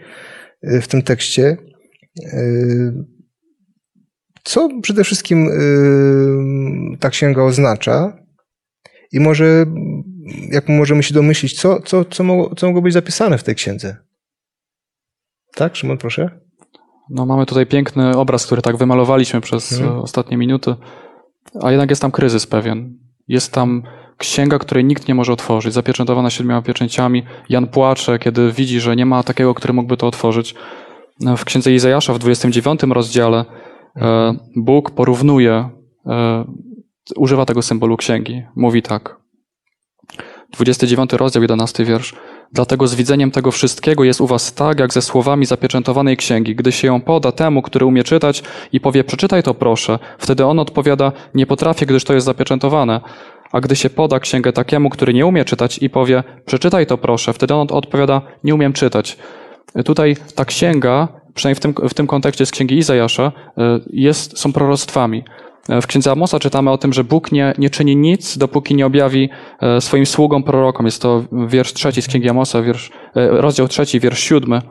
[0.63, 1.57] y, w tym tekście.
[2.33, 2.93] Y,
[4.43, 5.49] co przede wszystkim
[6.99, 8.17] ta księga oznacza?
[9.11, 9.65] I może,
[10.51, 13.97] jak możemy się domyślić, co, co, co, mogło, co mogło być zapisane w tej księdze?
[15.55, 16.46] Tak, Szymon, proszę.
[17.09, 19.99] No, mamy tutaj piękny obraz, który tak wymalowaliśmy przez mhm.
[19.99, 20.75] ostatnie minuty,
[21.61, 22.97] a jednak jest tam kryzys pewien.
[23.27, 23.83] Jest tam
[24.17, 27.23] księga, której nikt nie może otworzyć, zapieczętowana siedmioma pieczęciami.
[27.49, 30.55] Jan płacze, kiedy widzi, że nie ma takiego, który mógłby to otworzyć.
[31.37, 33.45] W księdze Izajasza w 29 rozdziale
[33.95, 35.69] e, Bóg porównuje,
[36.05, 36.45] e,
[37.15, 38.43] używa tego symbolu księgi.
[38.55, 39.17] Mówi tak.
[40.53, 42.15] 29 rozdział, 11 wiersz.
[42.53, 46.55] Dlatego z widzeniem tego wszystkiego jest u was tak, jak ze słowami zapieczętowanej księgi.
[46.55, 50.59] Gdy się ją poda temu, który umie czytać i powie, przeczytaj to proszę, wtedy on
[50.59, 53.01] odpowiada, nie potrafię, gdyż to jest zapieczętowane.
[53.51, 57.33] A gdy się poda księgę takiemu, który nie umie czytać i powie, przeczytaj to proszę,
[57.33, 59.17] wtedy on odpowiada, nie umiem czytać.
[59.85, 63.61] Tutaj ta księga, przynajmniej w tym, w tym kontekście z księgi Izajasza, y,
[63.93, 65.23] jest, są proroctwami.
[65.81, 69.29] W księdze Amosa czytamy o tym, że Bóg nie, nie czyni nic, dopóki nie objawi
[69.61, 70.85] e, swoim sługom prorokom.
[70.85, 74.61] Jest to wiersz trzeci z księgi Amosa, wiersz, e, rozdział trzeci, wiersz siódmy.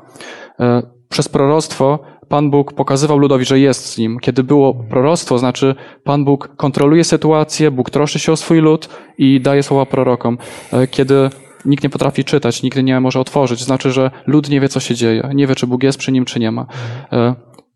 [0.60, 4.18] E, przez proroctwo Pan Bóg pokazywał ludowi, że jest z nim.
[4.18, 9.40] Kiedy było proroctwo, znaczy Pan Bóg kontroluje sytuację, Bóg troszczy się o swój lud i
[9.40, 10.38] daje słowa prorokom.
[10.90, 11.30] Kiedy
[11.64, 14.94] nikt nie potrafi czytać, nikt nie może otworzyć, znaczy, że lud nie wie, co się
[14.94, 16.66] dzieje, nie wie, czy Bóg jest przy nim, czy nie ma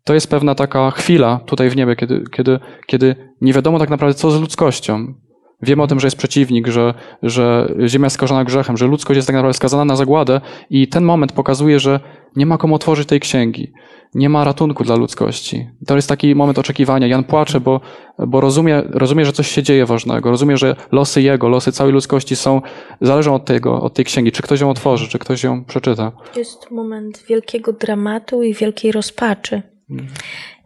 [0.03, 4.13] to jest pewna taka chwila tutaj w niebie, kiedy, kiedy, kiedy nie wiadomo tak naprawdę,
[4.13, 5.13] co z ludzkością.
[5.61, 9.27] Wiemy o tym, że jest przeciwnik, że, że ziemia jest skażona grzechem, że ludzkość jest
[9.27, 11.99] tak naprawdę skazana na zagładę i ten moment pokazuje, że
[12.35, 13.71] Nie ma komu otworzyć tej księgi.
[14.15, 15.69] Nie ma ratunku dla ludzkości.
[15.87, 17.07] To jest taki moment oczekiwania.
[17.07, 17.81] Jan płacze, bo,
[18.27, 20.29] bo rozumie, rozumie, że coś się dzieje ważnego.
[20.29, 22.61] Rozumie, że losy jego, losy całej ludzkości są,
[23.01, 24.31] zależą od tego, od tej księgi.
[24.31, 26.11] Czy ktoś ją otworzy, czy ktoś ją przeczyta.
[26.35, 29.61] Jest moment wielkiego dramatu i wielkiej rozpaczy.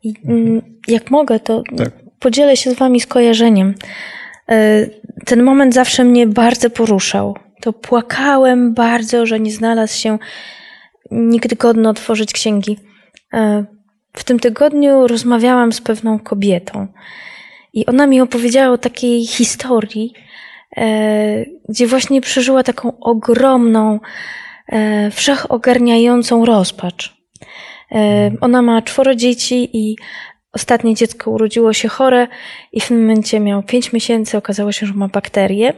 [0.03, 1.89] I mm, jak mogę, to Tak.
[2.19, 3.73] podzielę się z wami skojarzeniem.
[4.49, 4.85] E,
[5.25, 7.35] Ten moment zawsze mnie bardzo poruszał.
[7.61, 10.17] To płakałem bardzo, że nie znalazł się
[11.11, 12.77] nikt godny otworzyć księgi.
[13.33, 13.65] E,
[14.13, 16.88] W tym tygodniu rozmawiałam z pewną kobietą
[17.73, 20.13] i ona mi opowiedziała o takiej historii,
[20.77, 23.99] e, gdzie właśnie przeżyła taką ogromną,
[25.11, 27.15] wszechogarniającą rozpacz.
[27.91, 29.95] E, Ona ma czworo dzieci i
[30.54, 32.28] ostatnie dziecko urodziło się chore
[32.71, 35.74] i w tym momencie miał pięć miesięcy, okazało się, że ma bakterię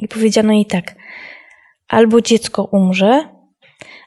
[0.00, 0.94] i powiedziano jej tak,
[1.88, 3.28] albo dziecko umrze,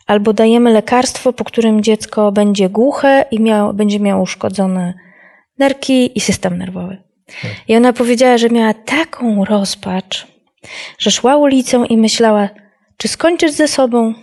[0.08, 4.94] albo dajemy lekarstwo, po którym dziecko będzie głuche i miał, będzie miało uszkodzone
[5.58, 7.04] nerki i system nerwowy.
[7.68, 10.28] I ona powiedziała, że miała taką rozpacz,
[11.00, 12.50] że szła ulicą i myślała,
[12.98, 14.14] czy skończyć ze sobą,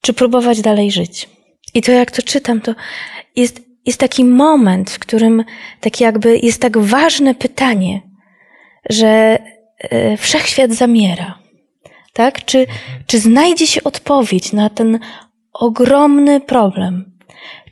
[0.00, 1.35] czy próbować dalej żyć.
[1.76, 2.74] I to jak to czytam, to
[3.36, 5.44] jest, jest taki moment, w którym
[5.80, 8.00] tak jakby jest tak ważne pytanie,
[8.90, 9.38] że
[9.78, 11.38] e, wszechświat zamiera.
[12.12, 12.44] Tak?
[12.44, 12.66] Czy,
[13.06, 14.98] czy znajdzie się odpowiedź na ten
[15.52, 17.18] ogromny problem?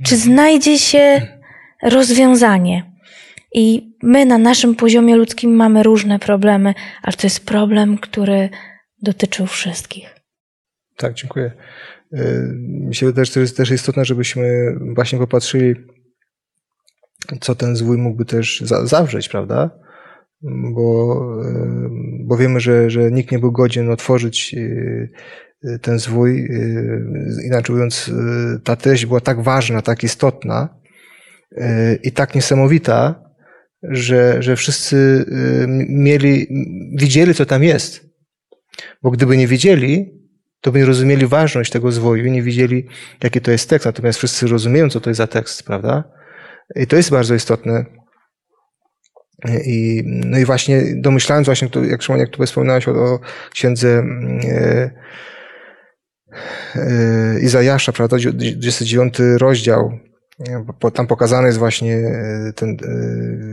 [0.06, 1.22] Czy znajdzie się
[1.82, 2.92] rozwiązanie?
[3.54, 8.48] I my na naszym poziomie ludzkim mamy różne problemy, ale to jest problem, który
[9.02, 10.14] dotyczył wszystkich.
[10.96, 11.50] Tak, dziękuję.
[12.18, 15.74] Y, Mi się wydaje, że to jest też istotne, żebyśmy właśnie popatrzyli,
[17.40, 19.70] co ten zwój mógłby też za- zawrzeć, prawda?
[20.74, 21.88] Bo, y,
[22.24, 25.10] bo wiemy, że, że nikt nie był godzien otworzyć y,
[25.82, 26.48] ten zwój.
[27.46, 28.10] Inaczej mówiąc,
[28.64, 30.80] ta treść była tak ważna, tak istotna
[32.02, 33.24] i tak niesamowita,
[33.82, 35.24] że, że wszyscy
[35.88, 36.46] mieli,
[36.98, 38.06] widzieli, co tam jest.
[39.02, 40.23] Bo gdyby nie wiedzieli,
[40.64, 42.88] to by nie rozumieli ważność tego zwoju, nie widzieli,
[43.22, 43.86] jaki to jest tekst.
[43.86, 46.04] Natomiast wszyscy rozumieją, co to jest za tekst, prawda?
[46.76, 47.84] I to jest bardzo istotne.
[49.64, 53.88] I, no i właśnie domyślając właśnie, to, jak Szymon, jak tu wspominałeś o, o księdze
[54.44, 54.90] e,
[56.74, 59.98] e, Izajasza, prawda, 29 rozdział,
[60.94, 62.76] tam pokazany jest właśnie e, ten, e,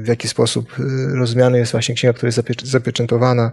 [0.03, 3.51] w jaki sposób e, rozumiany jest właśnie księga, która jest zapiecz- zapieczętowana,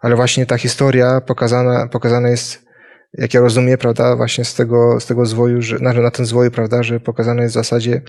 [0.00, 2.69] ale właśnie ta historia pokazana, pokazana jest
[3.12, 6.50] jak ja rozumiem, prawda, właśnie z tego, z tego zwoju, że, na, na ten zwoju,
[6.50, 8.02] prawda, że pokazane jest w zasadzie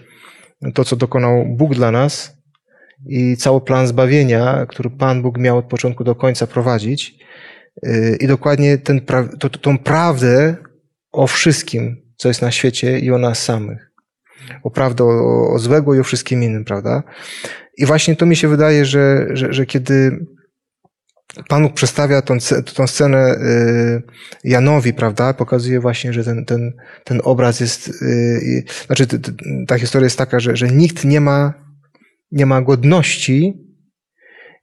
[0.73, 2.37] to, co dokonał Bóg dla nas
[3.05, 7.21] i cały plan zbawienia, który Pan Bóg miał od początku do końca prowadzić
[7.83, 9.01] Yy, i dokładnie ten,
[9.39, 10.55] to, tą prawdę
[11.11, 13.91] o wszystkim, co jest na świecie i o nas samych.
[14.63, 17.03] O prawdę o, o złego i o wszystkim innym, prawda?
[17.77, 20.25] I właśnie to mi się wydaje, że, że, że kiedy
[21.47, 22.37] Pan Bóg przedstawia tą,
[22.75, 24.01] tą scenę y,
[24.43, 25.33] Janowi, prawda?
[25.33, 29.07] Pokazuje właśnie, że ten, ten, ten obraz jest, y, znaczy
[29.67, 31.53] ta historia jest taka, że, że nikt nie ma,
[32.31, 33.53] nie ma godności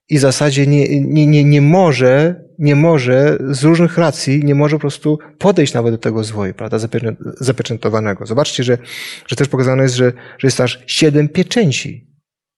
[0.08, 4.76] i w zasadzie nie, nie, nie, nie może, nie może z różnych racji, nie może
[4.76, 6.76] po prostu podejść nawet do tego zwoju, prawda?
[6.76, 8.26] Zapieczę- Zapieczętowanego.
[8.26, 8.78] Zobaczcie, że,
[9.26, 12.07] że też pokazane jest, że, że jest aż siedem pieczęci.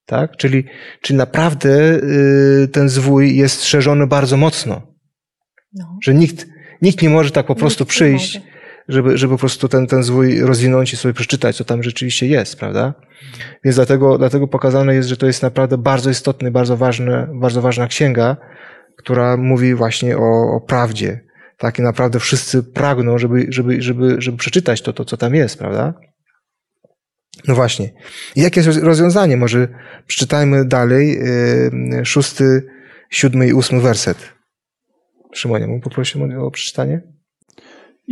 [0.07, 0.37] Tak?
[0.37, 0.65] Czyli,
[1.03, 4.83] czyli naprawdę y, ten zwój jest strzeżony bardzo mocno.
[5.75, 5.99] No.
[6.03, 6.47] Że nikt,
[6.83, 8.41] nikt nie może tak po prostu Nikt przyjść,
[8.89, 12.59] żeby, żeby po prostu ten, ten zwój rozwinąć i sobie przeczytać, co tam rzeczywiście jest,
[12.59, 12.95] prawda?
[13.65, 17.87] Więc dlatego, dlatego pokazane jest, że to jest naprawdę bardzo istotny, bardzo ważny, bardzo ważna
[17.87, 18.37] księga,
[18.97, 21.21] która mówi właśnie o, o prawdzie.
[21.59, 25.59] Tak, i naprawdę wszyscy pragną, żeby, żeby, żeby, żeby przeczytać to, to, co tam jest,
[25.59, 25.95] prawda?
[27.49, 27.91] No właśnie.
[28.37, 29.37] I jakie jest rozwiązanie?
[29.37, 29.69] Może
[30.07, 31.19] przeczytajmy dalej
[31.93, 32.67] yy, szósty,
[33.11, 34.33] siódmy i ósmy werset.
[35.33, 37.03] Szymonie, mógł poprosić o przeczytanie?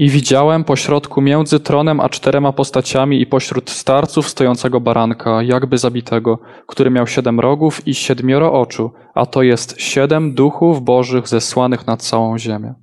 [0.01, 6.39] I widziałem pośrodku między tronem a czterema postaciami i pośród starców stojącego baranka, jakby zabitego,
[6.67, 12.03] który miał siedem rogów i siedmioro oczu, a to jest siedem duchów bożych zesłanych nad
[12.03, 12.75] całą ziemię.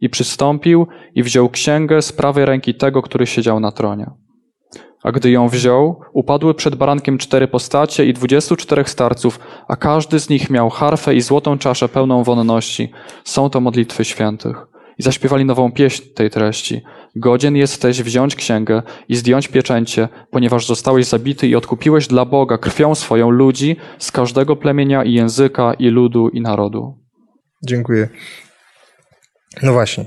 [0.00, 4.10] I przystąpił i wziął księgę z prawej ręki tego, który siedział na tronie.
[5.02, 10.20] A gdy ją wziął, upadły przed barankiem cztery postacie i dwudziestu czterech starców, a każdy
[10.20, 12.92] z nich miał harfę i złotą czaszę pełną wonności.
[13.24, 14.56] Są to modlitwy świętych.
[14.98, 16.82] I zaśpiewali nową pieśń tej treści.
[17.16, 22.94] Godzien jesteś wziąć księgę i zdjąć pieczęcie, ponieważ zostałeś zabity i odkupiłeś dla Boga krwią
[22.94, 26.98] swoją ludzi z każdego plemienia i języka i ludu i narodu.
[27.66, 28.08] Dziękuję.
[29.62, 30.04] No właśnie.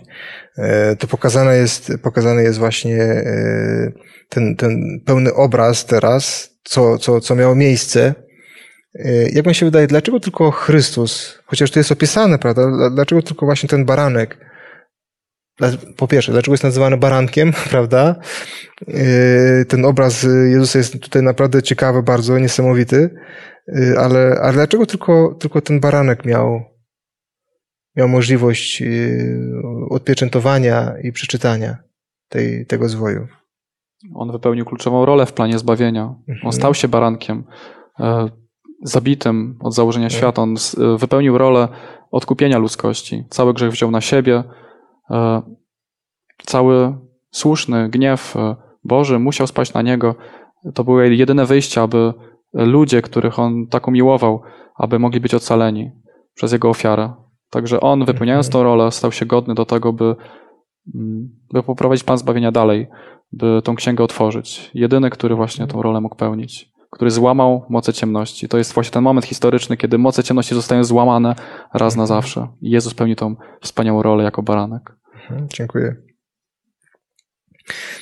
[0.57, 3.91] E, to pokazane jest, pokazany jest właśnie e,
[4.29, 8.15] ten, ten pełny obraz teraz, co, co, co miało miejsce.
[8.95, 13.45] E, jak mi się wydaje, dlaczego tylko Chrystus, chociaż to jest opisane, prawda, dlaczego tylko
[13.45, 14.37] właśnie ten baranek,
[15.97, 18.15] po pierwsze, dlaczego jest nazywany barankiem, prawda?
[19.67, 23.09] Ten obraz Jezusa jest tutaj naprawdę ciekawy, bardzo niesamowity,
[23.97, 26.72] ale, ale dlaczego tylko, tylko ten baranek miał,
[27.95, 31.77] miał możliwość y, odpieczętowania i przeczytania
[32.29, 33.27] tej, tego zwoju.
[34.15, 36.03] On wypełnił kluczową rolę w planie zbawienia.
[36.03, 36.53] On mhm.
[36.53, 37.43] stał się barankiem,
[37.99, 38.29] e,
[38.83, 40.17] zabitym od założenia tak.
[40.17, 40.41] świata.
[40.41, 41.67] On e, wypełnił rolę
[42.11, 43.23] odkupienia ludzkości.
[43.29, 44.43] Cały grzech wziął na siebie.
[45.11, 45.41] E,
[46.45, 46.97] cały
[47.31, 48.35] słuszny gniew
[48.83, 50.15] Boży musiał spaść na niego.
[50.73, 52.13] To było jedyne wyjście, aby
[52.53, 54.41] ludzie, których on tak umiłował,
[54.75, 55.91] aby mogli być ocaleni
[56.33, 57.13] przez jego ofiarę.
[57.53, 60.15] Także on, wypełniając tą rolę, stał się godny do tego, by,
[60.95, 62.87] mm, by poprowadzić Pan zbawienia dalej,
[63.31, 64.71] by tą księgę otworzyć.
[64.73, 68.47] Jedyny, który właśnie tą rolę mógł pełnić, który złamał moce ciemności.
[68.47, 71.35] To jest właśnie ten moment historyczny, kiedy moce ciemności zostają złamane
[71.73, 72.47] raz na zawsze.
[72.61, 74.95] I Jezus pełni tą wspaniałą rolę jako baranek.
[75.15, 75.95] Mhm, dziękuję.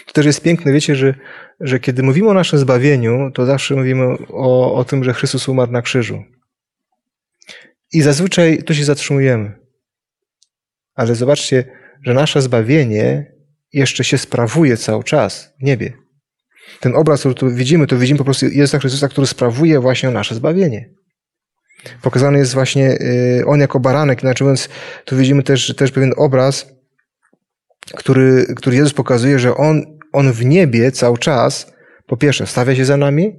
[0.06, 1.14] To też jest piękne, wiecie, że,
[1.60, 5.72] że kiedy mówimy o naszym zbawieniu, to zawsze mówimy o, o tym, że Chrystus umarł
[5.72, 6.24] na krzyżu.
[7.94, 9.56] I zazwyczaj tu się zatrzymujemy.
[10.96, 11.64] Ale zobaczcie,
[12.06, 13.32] że nasze zbawienie
[13.74, 15.94] jeszcze się sprawuje cały czas w niebie.
[16.80, 20.36] Ten obraz, który tu widzimy, to widzimy po prostu Jezusa Chrystusa, który sprawuje właśnie nasze
[20.36, 20.90] zbawienie.
[22.02, 24.24] Pokazany jest właśnie y, On jako baranek.
[24.24, 24.70] Inaczej mówiąc,
[25.06, 26.66] tu widzimy też, też pewien obraz,
[27.96, 31.74] który, który Jezus pokazuje, że On, on w niebie cały czas,
[32.08, 33.36] po pierwsze, stawia się za nami,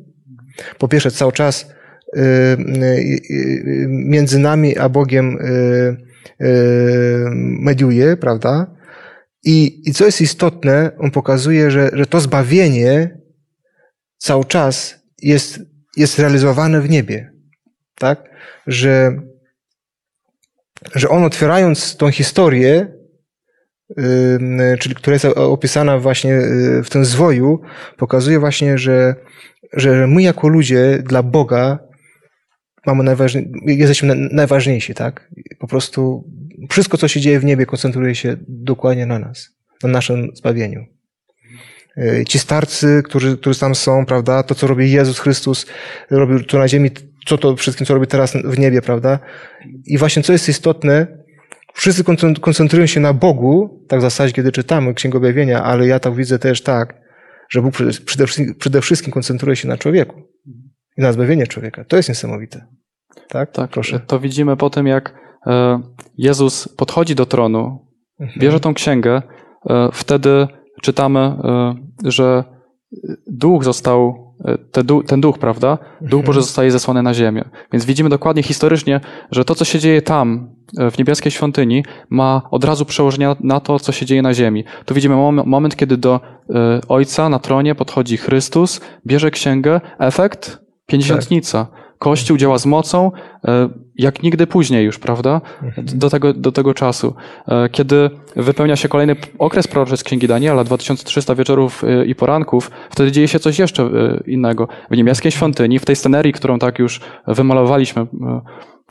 [0.79, 1.67] po pierwsze, cały czas
[3.89, 5.39] między nami a Bogiem
[7.61, 8.77] mediuje, prawda?
[9.45, 13.19] I, I co jest istotne, on pokazuje, że, że to zbawienie
[14.19, 15.61] cały czas jest,
[15.97, 17.33] jest realizowane w niebie.
[17.99, 18.31] Tak?
[18.67, 19.17] Że,
[20.95, 22.93] że on otwierając tą historię,
[24.79, 26.41] czyli która jest opisana właśnie
[26.85, 27.61] w tym zwoju,
[27.97, 29.15] pokazuje właśnie, że,
[29.73, 31.79] że my jako ludzie dla Boga
[32.87, 35.31] mamy najważniejsze, jesteśmy najważniejsi, tak?
[35.59, 36.25] Po prostu
[36.71, 39.51] wszystko, co się dzieje w niebie, koncentruje się dokładnie na nas,
[39.83, 40.87] na naszym zbawieniu.
[41.97, 45.67] E, ci starcy, którzy, którzy tam są, prawda, to, co robi Jezus Chrystus,
[46.11, 46.91] robił tu na ziemi,
[47.27, 49.19] co to wszystkim, co robi teraz w niebie, prawda?
[49.87, 51.07] I właśnie co jest istotne,
[51.75, 52.05] wszyscy
[52.41, 56.39] koncentrują się na Bogu, tak w zasadzie, kiedy czytamy Księgę Objawienia, ale ja tak widzę
[56.39, 56.95] też tak,
[57.49, 60.23] że Bóg przede wszystkim, przede wszystkim koncentruje się na człowieku
[60.99, 61.85] i na zbawienie człowieka.
[61.85, 62.67] To jest niesamowite.
[63.29, 63.53] Tak?
[63.53, 64.01] Tak, proszę.
[64.01, 65.15] To widzimy po tym, jak
[65.47, 65.81] e,
[66.19, 67.87] Jezus podchodzi do tronu,
[68.21, 68.41] mhm.
[68.41, 69.23] bierze tą księgę,
[69.71, 70.49] e, wtedy
[70.83, 71.75] czytamy, e,
[72.05, 72.45] że
[73.27, 74.33] duch został,
[75.07, 75.79] ten duch, prawda?
[76.01, 76.25] Duch mhm.
[76.25, 77.45] Boży zostaje zesłany na ziemię.
[77.73, 79.01] Więc widzimy dokładnie historycznie,
[79.31, 80.55] że to, co się dzieje tam,
[80.93, 84.65] w niebieskiej świątyni, ma od razu przełożenie na to, co się dzieje na ziemi.
[84.85, 86.21] Tu widzimy moment, kiedy do
[86.89, 90.62] Ojca na tronie podchodzi Chrystus, bierze księgę, efekt
[90.93, 91.67] Pięćdziesiątnica.
[91.99, 93.11] Kościół działa z mocą,
[93.45, 95.41] e, jak nigdy później już, prawda?
[95.63, 95.87] Mhm.
[95.87, 97.15] Do tego, do tego czasu.
[97.49, 102.71] E, kiedy wypełnia się kolejny okres proroczy z Księgi Daniela, 2300 wieczorów e, i poranków,
[102.91, 103.91] wtedy dzieje się coś jeszcze
[104.27, 104.69] innego.
[104.91, 108.07] W niebieskiej świątyni, w tej scenerii, którą tak już wymalowaliśmy,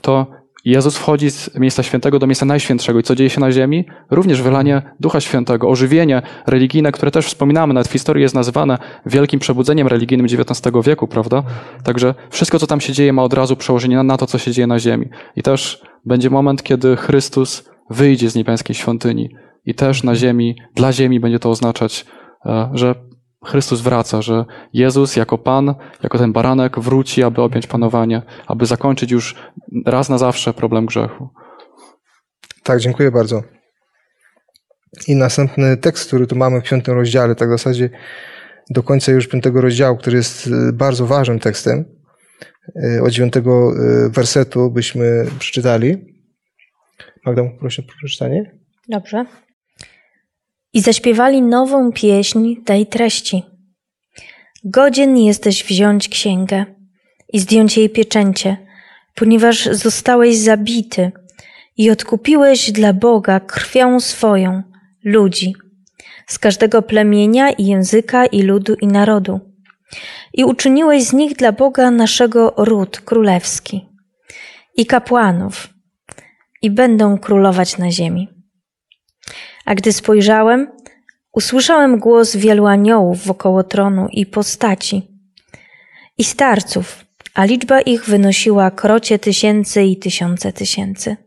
[0.01, 2.99] to Jezus wchodzi z miejsca świętego do miejsca najświętszego.
[2.99, 3.85] I co dzieje się na ziemi?
[4.09, 9.39] Również wylanie Ducha Świętego, ożywienie religijne, które też wspominamy, nawet w historii jest nazywane wielkim
[9.39, 11.43] przebudzeniem religijnym XIX wieku, prawda?
[11.83, 14.67] Także wszystko, co tam się dzieje, ma od razu przełożenie na to, co się dzieje
[14.67, 15.09] na ziemi.
[15.35, 19.29] I też będzie moment, kiedy Chrystus wyjdzie z niebieskiej świątyni.
[19.65, 22.05] I też na ziemi, dla ziemi będzie to oznaczać,
[22.45, 22.95] e, że
[23.45, 29.11] Chrystus wraca, że Jezus jako Pan, jako ten baranek wróci, aby objąć panowanie, aby zakończyć
[29.11, 29.35] już
[29.85, 31.29] raz na zawsze problem grzechu.
[32.63, 33.43] Tak, dziękuję bardzo.
[35.07, 37.89] I następny tekst, który tu mamy w piątym rozdziale, tak w zasadzie
[38.69, 41.85] do końca już piątego rozdziału, który jest y, bardzo ważnym tekstem,
[42.97, 43.71] y, od dziewiątego
[44.05, 45.97] y, wersetu byśmy przeczytali.
[47.25, 48.57] Magda, proszę o przeczytanie.
[48.89, 49.25] Dobrze
[50.73, 53.43] i zaśpiewali nową pieśń tej treści.
[54.63, 56.65] Godzien jesteś wziąć księgę
[57.33, 58.57] i zdjąć jej pieczęcie,
[59.15, 61.11] ponieważ zostałeś zabity
[61.77, 64.63] i odkupiłeś dla Boga krwią swoją
[65.03, 65.53] ludzi
[66.27, 69.39] z każdego plemienia i języka i ludu i narodu.
[70.33, 73.85] I uczyniłeś z nich dla Boga naszego ród królewski
[74.77, 75.69] i kapłanów
[76.61, 78.40] i będą królować na ziemi.
[79.71, 80.71] A gdy spojrzałem,
[81.33, 85.07] usłyszałem głos wielu aniołów wokoło tronu i postaci
[86.17, 91.17] i starców, a liczba ich wynosiła krocie tysięcy i tysiące tysięcy.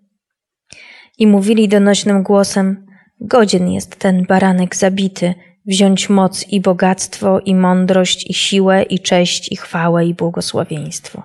[1.18, 2.86] I mówili donośnym głosem:
[3.20, 5.34] Godzien jest ten baranek zabity,
[5.66, 11.22] wziąć moc i bogactwo, i mądrość, i siłę, i cześć, i chwałę, i błogosławieństwo.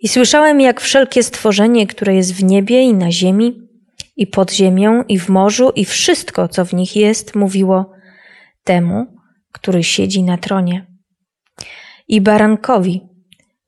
[0.00, 3.65] I słyszałem, jak wszelkie stworzenie, które jest w niebie i na ziemi,
[4.16, 7.92] i pod ziemią, i w morzu, i wszystko, co w nich jest, mówiło
[8.64, 9.06] temu,
[9.52, 10.86] który siedzi na tronie.
[12.08, 13.08] I barankowi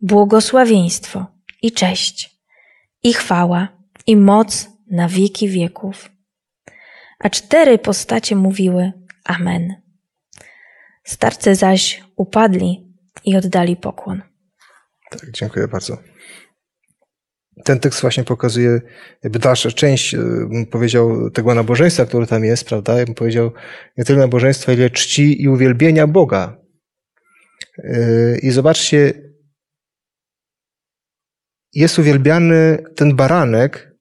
[0.01, 1.27] błogosławieństwo,
[1.63, 2.41] i cześć,
[3.03, 3.69] i chwała,
[4.07, 6.11] i moc na wieki wieków.
[7.19, 8.93] A cztery postacie mówiły
[9.25, 9.75] Amen.
[11.05, 12.95] Starcy zaś upadli
[13.25, 14.23] i oddali pokłon.
[15.11, 15.99] Tak, dziękuję bardzo.
[17.65, 18.81] Ten tekst właśnie pokazuje
[19.23, 20.21] jakby dalsza część, e,
[20.71, 22.99] powiedział, tego nabożeństwa, które tam jest, prawda?
[22.99, 23.53] Ja bym powiedział
[23.99, 26.57] nie tyle nabożeństwa, ile czci i uwielbienia Boga.
[27.79, 29.13] E, I zobaczcie,
[31.75, 33.95] jest uwielbiany ten baranek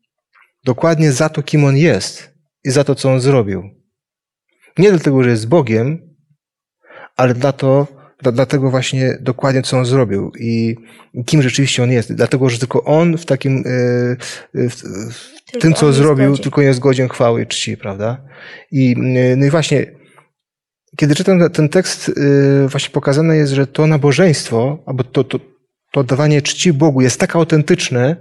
[0.63, 2.33] dokładnie za to, kim on jest
[2.63, 3.63] i za to, co on zrobił.
[4.77, 6.15] Nie dlatego, że jest Bogiem,
[7.15, 7.87] ale dla to,
[8.22, 10.76] dla, dlatego właśnie dokładnie, co on zrobił i
[11.26, 12.13] kim rzeczywiście on jest.
[12.13, 13.61] Dlatego, że tylko on w takim, e,
[14.53, 14.76] w,
[15.53, 18.22] w tym, co zrobił, tylko jest godzien chwały i czci, prawda?
[18.72, 19.86] I, e, no i właśnie,
[20.97, 22.11] kiedy czytam ten tekst,
[22.65, 25.39] e, właśnie pokazane jest, że to nabożeństwo, albo to, to,
[25.91, 28.15] to oddawanie czci Bogu jest tak autentyczne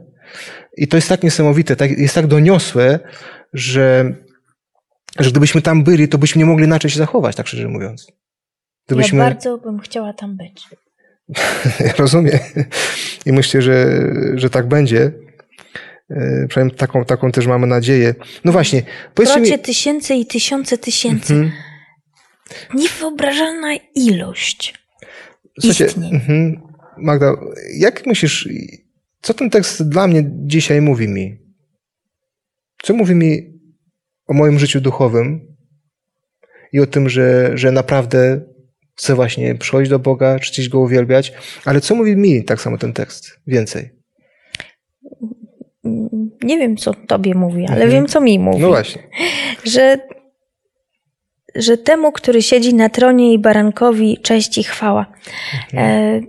[0.77, 2.99] i to jest tak niesamowite, tak, jest tak doniosłe,
[3.53, 4.15] że
[5.19, 8.07] że gdybyśmy tam byli, to byśmy nie mogli inaczej się zachować, tak szczerze mówiąc.
[8.87, 9.19] Gdybyśmy...
[9.19, 10.65] Ja bardzo bym chciała tam być.
[11.87, 12.39] ja rozumiem.
[13.27, 14.03] I myślę, że,
[14.35, 15.13] że tak będzie.
[16.11, 18.15] E, przynajmniej taką, taką też mamy nadzieję.
[18.45, 18.83] No właśnie.
[19.15, 19.59] Procie mi...
[19.59, 21.35] tysięcy i tysiące tysięcy.
[21.35, 21.53] Mhm.
[22.75, 24.75] Niewyobrażalna ilość
[25.61, 26.63] Słuchajcie, mhm.
[26.99, 27.33] Magda,
[27.79, 28.49] jak myślisz,
[29.23, 31.39] co ten tekst dla mnie dzisiaj mówi mi?
[32.83, 33.61] Co mówi mi
[34.27, 35.57] o moim życiu duchowym
[36.73, 38.41] i o tym, że, że naprawdę
[38.97, 41.33] chcę właśnie przychodzić do Boga, czcić Go, uwielbiać.
[41.65, 43.41] Ale co mówi mi tak samo ten tekst?
[43.47, 43.91] Więcej.
[46.43, 47.91] Nie wiem, co tobie mówi, ale mhm.
[47.91, 48.61] wiem, co mi mówi.
[48.61, 49.03] No właśnie.
[49.65, 49.99] Że,
[51.55, 55.07] że temu, który siedzi na tronie i barankowi cześć i chwała.
[55.73, 56.25] Mhm.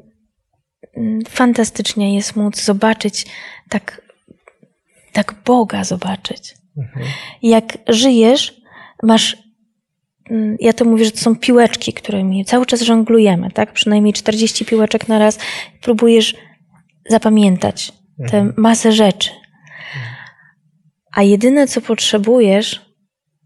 [0.98, 3.26] E, fantastycznie jest móc zobaczyć
[3.70, 4.02] tak,
[5.14, 6.56] tak Boga zobaczyć.
[6.78, 7.06] Mhm.
[7.44, 8.62] Jak żyjesz,
[9.04, 9.47] masz.
[10.30, 13.74] Mm, ja to mówię, że to są piłeczki, którymi cały czas żonglujemy, tak?
[13.74, 15.40] Przynajmniej 40 piłeczek na raz.
[15.82, 16.36] Próbujesz
[17.10, 18.54] zapamiętać tę mhm.
[18.58, 19.30] masę rzeczy.
[21.16, 22.82] A jedyne, co potrzebujesz,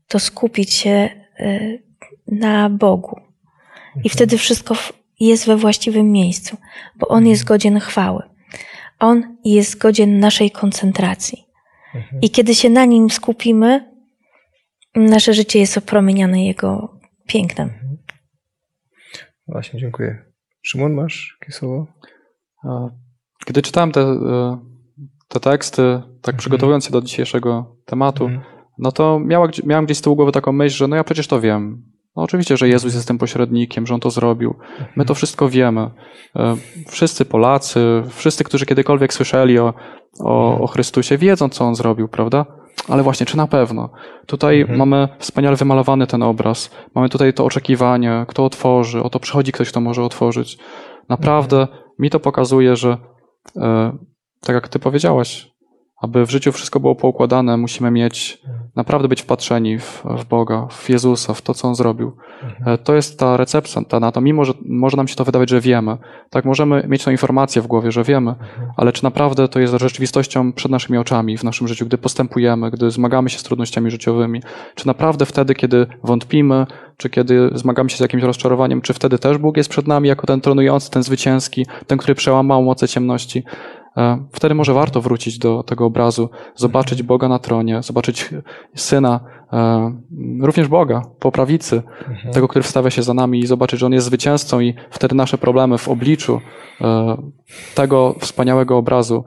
[0.08, 1.10] to skupić się
[1.40, 1.84] y,
[2.28, 3.20] na Bogu.
[3.96, 4.10] I mhm.
[4.10, 4.76] wtedy wszystko
[5.20, 6.58] jest we właściwym miejscu,
[6.96, 8.24] bo On jest godzien chwały.
[9.00, 11.46] On jest godzien naszej koncentracji.
[12.22, 13.91] I kiedy się na nim skupimy,
[14.96, 17.70] nasze życie jest opromienione Jego pięknem.
[17.70, 17.98] Mhm.
[19.48, 20.26] Właśnie, dziękuję.
[20.62, 21.88] Szymon, masz jakieś słowo?
[23.46, 24.60] Kiedy czytałem te, e,
[25.28, 26.38] te teksty, tak mhm.
[26.38, 28.44] przygotowując się do dzisiejszego tematu, mhm.
[28.78, 31.42] no to miała, miałem gdzieś z tyłu głowy taką myśl, że no ja przecież to
[31.42, 31.84] wiem.
[32.16, 34.56] No oczywiście, że Jezus jest tym pośrednikiem, że On to zrobił.
[34.96, 35.90] My to wszystko wiemy.
[36.36, 36.56] E,
[36.88, 39.74] wszyscy Polacy, wszyscy, którzy kiedykolwiek słyszeli o,
[40.20, 42.61] o, o Chrystusie, wiedzą, co On zrobił, prawda?
[42.88, 43.90] Ale właśnie, czy na pewno?
[44.26, 44.80] Tutaj mhm.
[44.80, 46.72] mamy wspaniale wymalowany ten obraz.
[46.96, 50.58] Mamy tutaj to oczekiwanie, kto otworzy, oto przychodzi ktoś, kto może otworzyć.
[51.10, 51.80] Naprawdę mhm.
[52.00, 52.98] mi to pokazuje, że
[53.58, 53.98] e,
[54.42, 55.51] tak jak ty powiedziałaś,
[56.02, 58.42] aby w życiu wszystko było poukładane, musimy mieć,
[58.76, 62.12] naprawdę być wpatrzeni w, w Boga, w Jezusa, w to, co On zrobił.
[62.44, 62.70] Mhm.
[62.70, 65.62] E, to jest ta recepta na to, mimo że może nam się to wydawać, że
[65.62, 65.98] wiemy.
[66.30, 68.72] Tak, możemy mieć tą informację w głowie, że wiemy, mhm.
[68.78, 72.92] ale czy naprawdę to jest rzeczywistością przed naszymi oczami w naszym życiu, gdy postępujemy, gdy
[72.92, 74.42] zmagamy się z trudnościami życiowymi?
[74.76, 76.66] Czy naprawdę wtedy, kiedy wątpimy,
[76.98, 80.28] czy kiedy zmagamy się z jakimś rozczarowaniem, czy wtedy też Bóg jest przed nami jako
[80.28, 83.44] ten tronujący, ten zwycięski, ten, który przełamał moce ciemności?
[83.98, 87.04] E, wtedy może warto wrócić do tego obrazu, zobaczyć.
[87.04, 88.30] Boga na tronie, zobaczyć
[88.76, 89.20] Syna,
[89.54, 89.94] e,
[90.42, 92.34] również Boga po prawicy, mhm.
[92.34, 95.38] tego, który wstawia się za nami i zobaczyć, że On jest zwycięzcą i wtedy nasze
[95.38, 96.42] problemy w obliczu
[96.82, 97.18] e,
[97.76, 99.24] tego wspaniałego obrazu,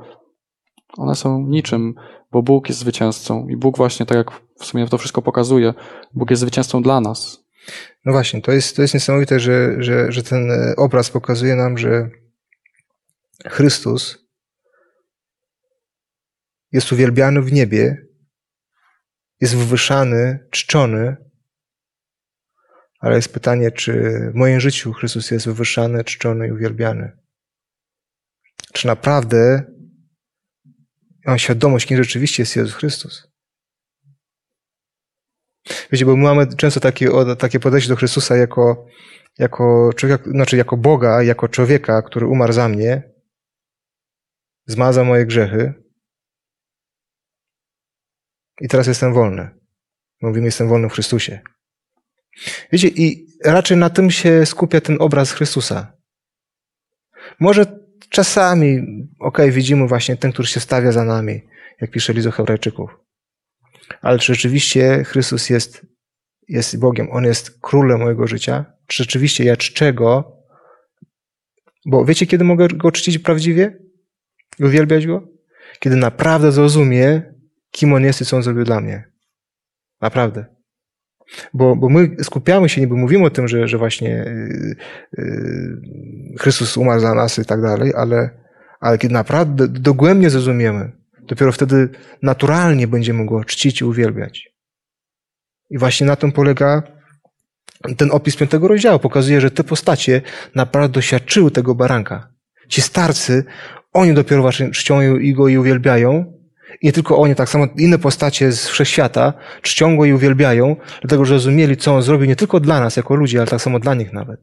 [0.96, 1.94] one są niczym,
[2.32, 5.74] bo Bóg jest zwycięzcą i Bóg właśnie, tak jak w sumie to wszystko pokazuje,
[6.14, 7.44] Bóg jest zwycięzcą dla nas.
[8.04, 12.10] No właśnie, to jest, to jest niesamowite, że, że, że ten obraz pokazuje nam, że
[13.46, 14.23] Chrystus
[16.74, 18.06] jest uwielbiany w niebie
[19.40, 21.16] jest wywyższany, czczony,
[23.00, 23.92] ale jest pytanie, czy
[24.32, 27.12] w moim życiu Chrystus jest wywyższany, czczony i uwielbiany.
[28.72, 29.62] Czy naprawdę
[31.26, 33.28] mam świadomość, kim rzeczywiście jest Jezus Chrystus.
[35.92, 38.86] Wiecie, bo my mamy często takie, takie podejście do Chrystusa jako,
[39.38, 43.12] jako człowieka, znaczy jako Boga, jako człowieka, który umarł za mnie,
[44.66, 45.83] zmaza moje grzechy
[48.60, 49.50] i teraz jestem wolny.
[50.22, 51.40] Mówimy, jestem wolny w Chrystusie.
[52.72, 55.92] Wiecie, i raczej na tym się skupia ten obraz Chrystusa.
[57.40, 57.66] Może
[58.10, 58.78] czasami,
[59.18, 61.40] okej, okay, widzimy właśnie ten, który się stawia za nami,
[61.80, 62.90] jak pisze list do Hebrajczyków.
[64.02, 65.86] Ale czy rzeczywiście Chrystus jest,
[66.48, 67.08] jest Bogiem?
[67.12, 68.64] On jest królem mojego życia?
[68.86, 70.36] Czy rzeczywiście ja czczę Go?
[71.86, 73.78] Bo wiecie, kiedy mogę Go czcić prawdziwie?
[74.60, 75.28] Uwielbiać Go?
[75.80, 77.33] Kiedy naprawdę zrozumie,
[77.74, 79.04] kim On jest i co On zrobił dla mnie.
[80.00, 80.44] Naprawdę.
[81.54, 84.24] Bo, bo my skupiamy się, niby mówimy o tym, że, że właśnie
[85.18, 88.30] yy, Chrystus umarł za nas i tak dalej, ale,
[88.80, 91.88] ale kiedy naprawdę dogłębnie zrozumiemy, dopiero wtedy
[92.22, 94.48] naturalnie będziemy Go czcić i uwielbiać.
[95.70, 96.82] I właśnie na tym polega
[97.96, 98.98] ten opis piątego rozdziału.
[98.98, 100.22] Pokazuje, że te postacie
[100.54, 102.28] naprawdę doświadczyły tego baranka.
[102.68, 103.44] Ci starcy,
[103.92, 106.33] oni dopiero właśnie czcią i go i uwielbiają,
[106.82, 111.76] nie tylko oni, tak samo inne postacie z wszechświata czcią i uwielbiają, dlatego że rozumieli,
[111.76, 114.40] co on zrobił nie tylko dla nas jako ludzi, ale tak samo dla nich nawet.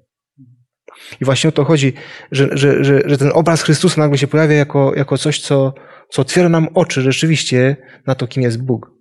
[1.22, 1.94] I właśnie o to chodzi,
[2.32, 5.74] że, że, że, że ten obraz Chrystusa nagle się pojawia jako, jako coś, co,
[6.10, 7.78] co otwiera nam oczy rzeczywiście
[8.08, 8.92] na to, kim jest Bóg.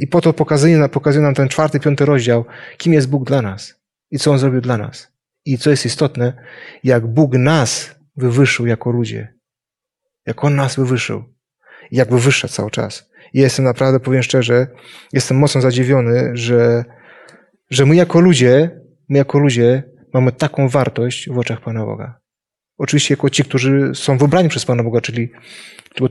[0.00, 2.44] I po to pokazuje, pokazuje nam ten czwarty, piąty rozdział,
[2.76, 3.74] kim jest Bóg dla nas
[4.10, 5.12] i co On zrobił dla nas.
[5.44, 6.32] I co jest istotne,
[6.84, 9.34] jak Bóg nas wywyższył jako ludzie.
[10.26, 11.24] Jak On nas wywyższył
[11.90, 13.10] jakby wyższa cały czas.
[13.32, 14.66] I jestem naprawdę, powiem szczerze,
[15.12, 16.84] jestem mocno zadziwiony, że,
[17.70, 19.82] że my jako ludzie, my jako ludzie
[20.14, 22.20] mamy taką wartość w oczach Pana Boga.
[22.78, 25.30] Oczywiście jako ci, którzy są wybrani przez Pana Boga, czyli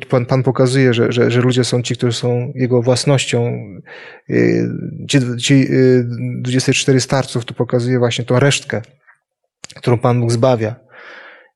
[0.09, 3.59] Pan, Pan pokazuje, że, że, że ludzie są ci, którzy są Jego własnością.
[4.30, 4.69] Y,
[5.09, 5.67] ci, ci
[6.41, 8.82] 24 y, starców tu pokazuje właśnie tą resztkę,
[9.75, 10.75] którą Pan Bóg zbawia.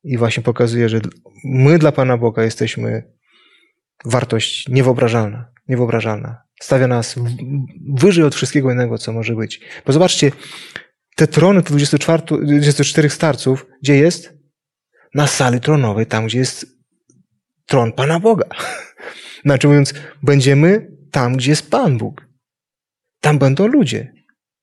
[0.04, 1.00] I właśnie pokazuje, że
[1.44, 3.02] my dla Pana Boga jesteśmy
[4.04, 6.42] wartość niewyobrażalna, niewyobrażalna.
[6.60, 7.14] Stawia nas
[7.94, 9.60] wyżej od wszystkiego innego, co może być.
[9.86, 10.32] Bo zobaczcie,
[11.16, 14.34] te trony, te 24, 24 starców, gdzie jest?
[15.14, 16.66] Na sali tronowej, tam gdzie jest
[17.66, 18.48] tron Pana Boga.
[19.44, 22.28] Znaczy mówiąc, będziemy tam, gdzie jest Pan Bóg.
[23.20, 24.12] Tam będą ludzie.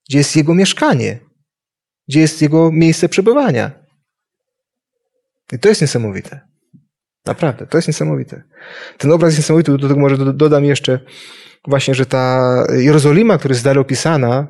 [0.09, 1.19] Gdzie jest Jego mieszkanie.
[2.07, 3.71] Gdzie jest Jego miejsce przebywania.
[5.51, 6.48] I to jest niesamowite.
[7.29, 8.43] Naprawdę, to jest niesamowite.
[8.97, 9.77] Ten obraz jest niesamowity.
[9.77, 10.99] Do tego może dodam jeszcze
[11.67, 14.47] właśnie, że ta Jerozolima, która jest dalej opisana,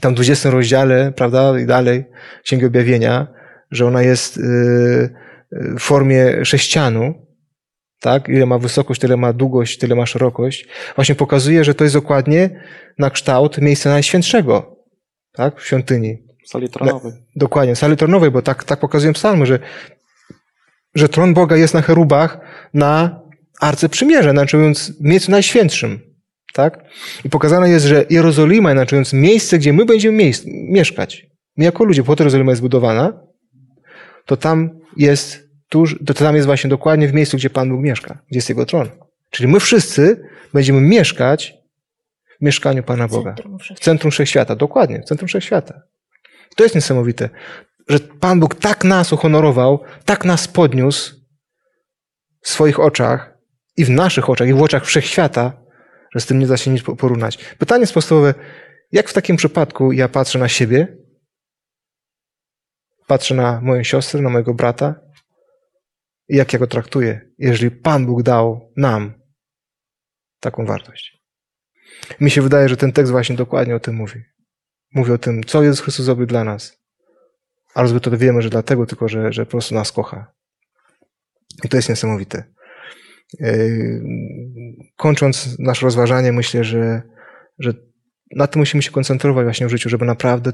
[0.00, 2.04] tam w 20 rozdziale, prawda, i dalej,
[2.42, 3.26] Księgi Objawienia,
[3.70, 5.10] że ona jest y, y,
[5.52, 7.26] w formie sześcianu,
[8.00, 8.28] tak?
[8.28, 10.68] Ile ma wysokość, tyle ma długość, tyle ma szerokość.
[10.94, 12.62] Właśnie pokazuje, że to jest dokładnie
[12.98, 14.76] na kształt miejsca najświętszego,
[15.32, 15.60] tak?
[15.60, 16.18] W świątyni.
[16.46, 17.12] Sali tronowej.
[17.36, 19.58] Dokładnie, sali tronowej, bo tak, tak pokazują psalmy, że
[20.94, 22.38] że tron Boga jest na cherubach
[22.74, 23.20] na
[23.60, 26.00] Arce Przymierza, znaczy mówiąc, miejscu najświętszym.
[26.52, 26.84] Tak?
[27.24, 31.26] I pokazane jest, że Jerozolima, znaczy mówiąc, miejsce, gdzie my będziemy miejsc, mieszkać.
[31.56, 33.20] My jako ludzie, po to Jerozolima jest budowana,
[34.26, 38.18] to tam jest tuż, to tam jest właśnie dokładnie w miejscu, gdzie Pan Bóg mieszka,
[38.28, 38.88] gdzie jest Jego tron.
[39.30, 40.22] Czyli my wszyscy
[40.54, 41.54] będziemy mieszkać
[42.40, 43.34] w mieszkaniu Pana Boga.
[43.76, 44.56] W centrum Wszechświata.
[44.56, 45.82] Dokładnie, w centrum Wszechświata.
[46.56, 47.28] To jest niesamowite
[47.90, 51.14] że Pan Bóg tak nas uhonorował, tak nas podniósł
[52.40, 53.38] w swoich oczach
[53.76, 55.62] i w naszych oczach, i w oczach wszechświata,
[56.14, 57.38] że z tym nie da się nic porównać.
[57.58, 58.34] Pytanie jest podstawowe,
[58.92, 60.96] jak w takim przypadku ja patrzę na siebie,
[63.06, 65.00] patrzę na moją siostrę, na mojego brata
[66.28, 69.14] i jak ja go traktuję, jeżeli Pan Bóg dał nam
[70.40, 71.20] taką wartość.
[72.20, 74.22] Mi się wydaje, że ten tekst właśnie dokładnie o tym mówi.
[74.94, 76.79] Mówi o tym, co Jezus Chrystus zrobił dla nas.
[77.76, 80.32] My to wiemy, że dlatego tylko, że, że po prostu nas kocha.
[81.64, 82.44] I to jest niesamowite.
[83.40, 84.02] Yy,
[84.96, 87.02] kończąc nasze rozważanie, myślę, że,
[87.58, 87.74] że
[88.36, 90.52] na tym musimy się koncentrować właśnie w życiu, żeby naprawdę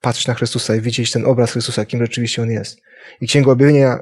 [0.00, 2.80] patrzeć na Chrystusa i widzieć ten obraz Chrystusa, kim rzeczywiście On jest.
[3.20, 3.98] I Księga Objawienia,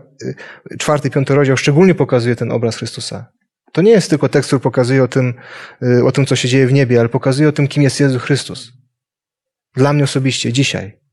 [0.71, 3.27] yy, czwarty, piąty rozdział szczególnie pokazuje ten obraz Chrystusa.
[3.73, 5.35] To nie jest tylko tekst, który pokazuje o tym,
[5.81, 8.23] yy, o tym, co się dzieje w niebie, ale pokazuje o tym, kim jest Jezus
[8.23, 8.73] Chrystus.
[9.75, 11.06] Dla mnie osobiście, dzisiaj.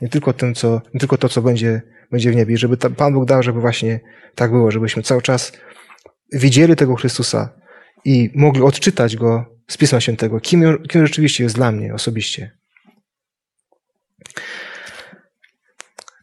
[0.00, 2.54] Nie tylko, co, nie tylko to, co będzie, będzie w niebie.
[2.54, 4.00] I żeby Pan Bóg dał, żeby właśnie
[4.34, 5.52] tak było, żebyśmy cały czas
[6.32, 7.52] widzieli tego Chrystusa
[8.04, 12.50] i mogli odczytać Go z Pisma Świętego, kim, kim rzeczywiście jest dla mnie osobiście.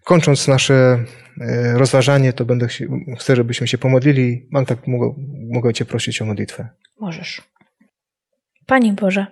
[0.03, 1.05] Kończąc nasze
[1.41, 2.67] e, rozważanie, to będę
[3.19, 4.47] chcę, żebyśmy się pomodlili.
[4.51, 5.13] Mam tak, mogę,
[5.51, 6.69] mogę Cię prosić o modlitwę.
[6.99, 7.41] Możesz.
[8.65, 9.28] Panie Boże,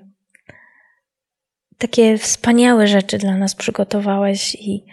[1.82, 4.84] takie wspaniałe rzeczy dla nas przygotowałeś i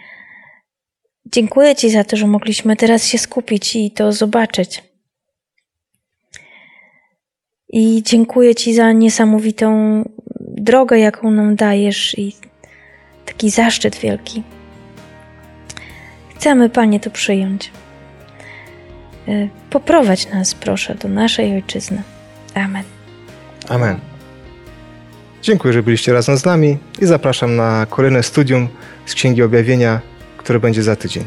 [1.25, 4.83] dziękuję Ci za to, że mogliśmy teraz się skupić i to zobaczyć.
[7.69, 10.03] I dziękuję Ci za niesamowitą
[10.39, 12.35] drogę, jaką nam dajesz i
[13.25, 14.43] taki zaszczyt wielki.
[16.35, 17.71] Chcemy, Panie, to przyjąć.
[19.27, 22.03] Y, Poprowadź nas, proszę, do naszej ojczyzny.
[22.55, 22.83] Amen.
[23.69, 24.08] Amen.
[25.41, 28.67] Dziękuję, że byliście razem z nami i zapraszam na kolejne studium
[29.05, 29.99] z Księgi Objawienia,
[30.37, 31.25] które będzie za tydzień.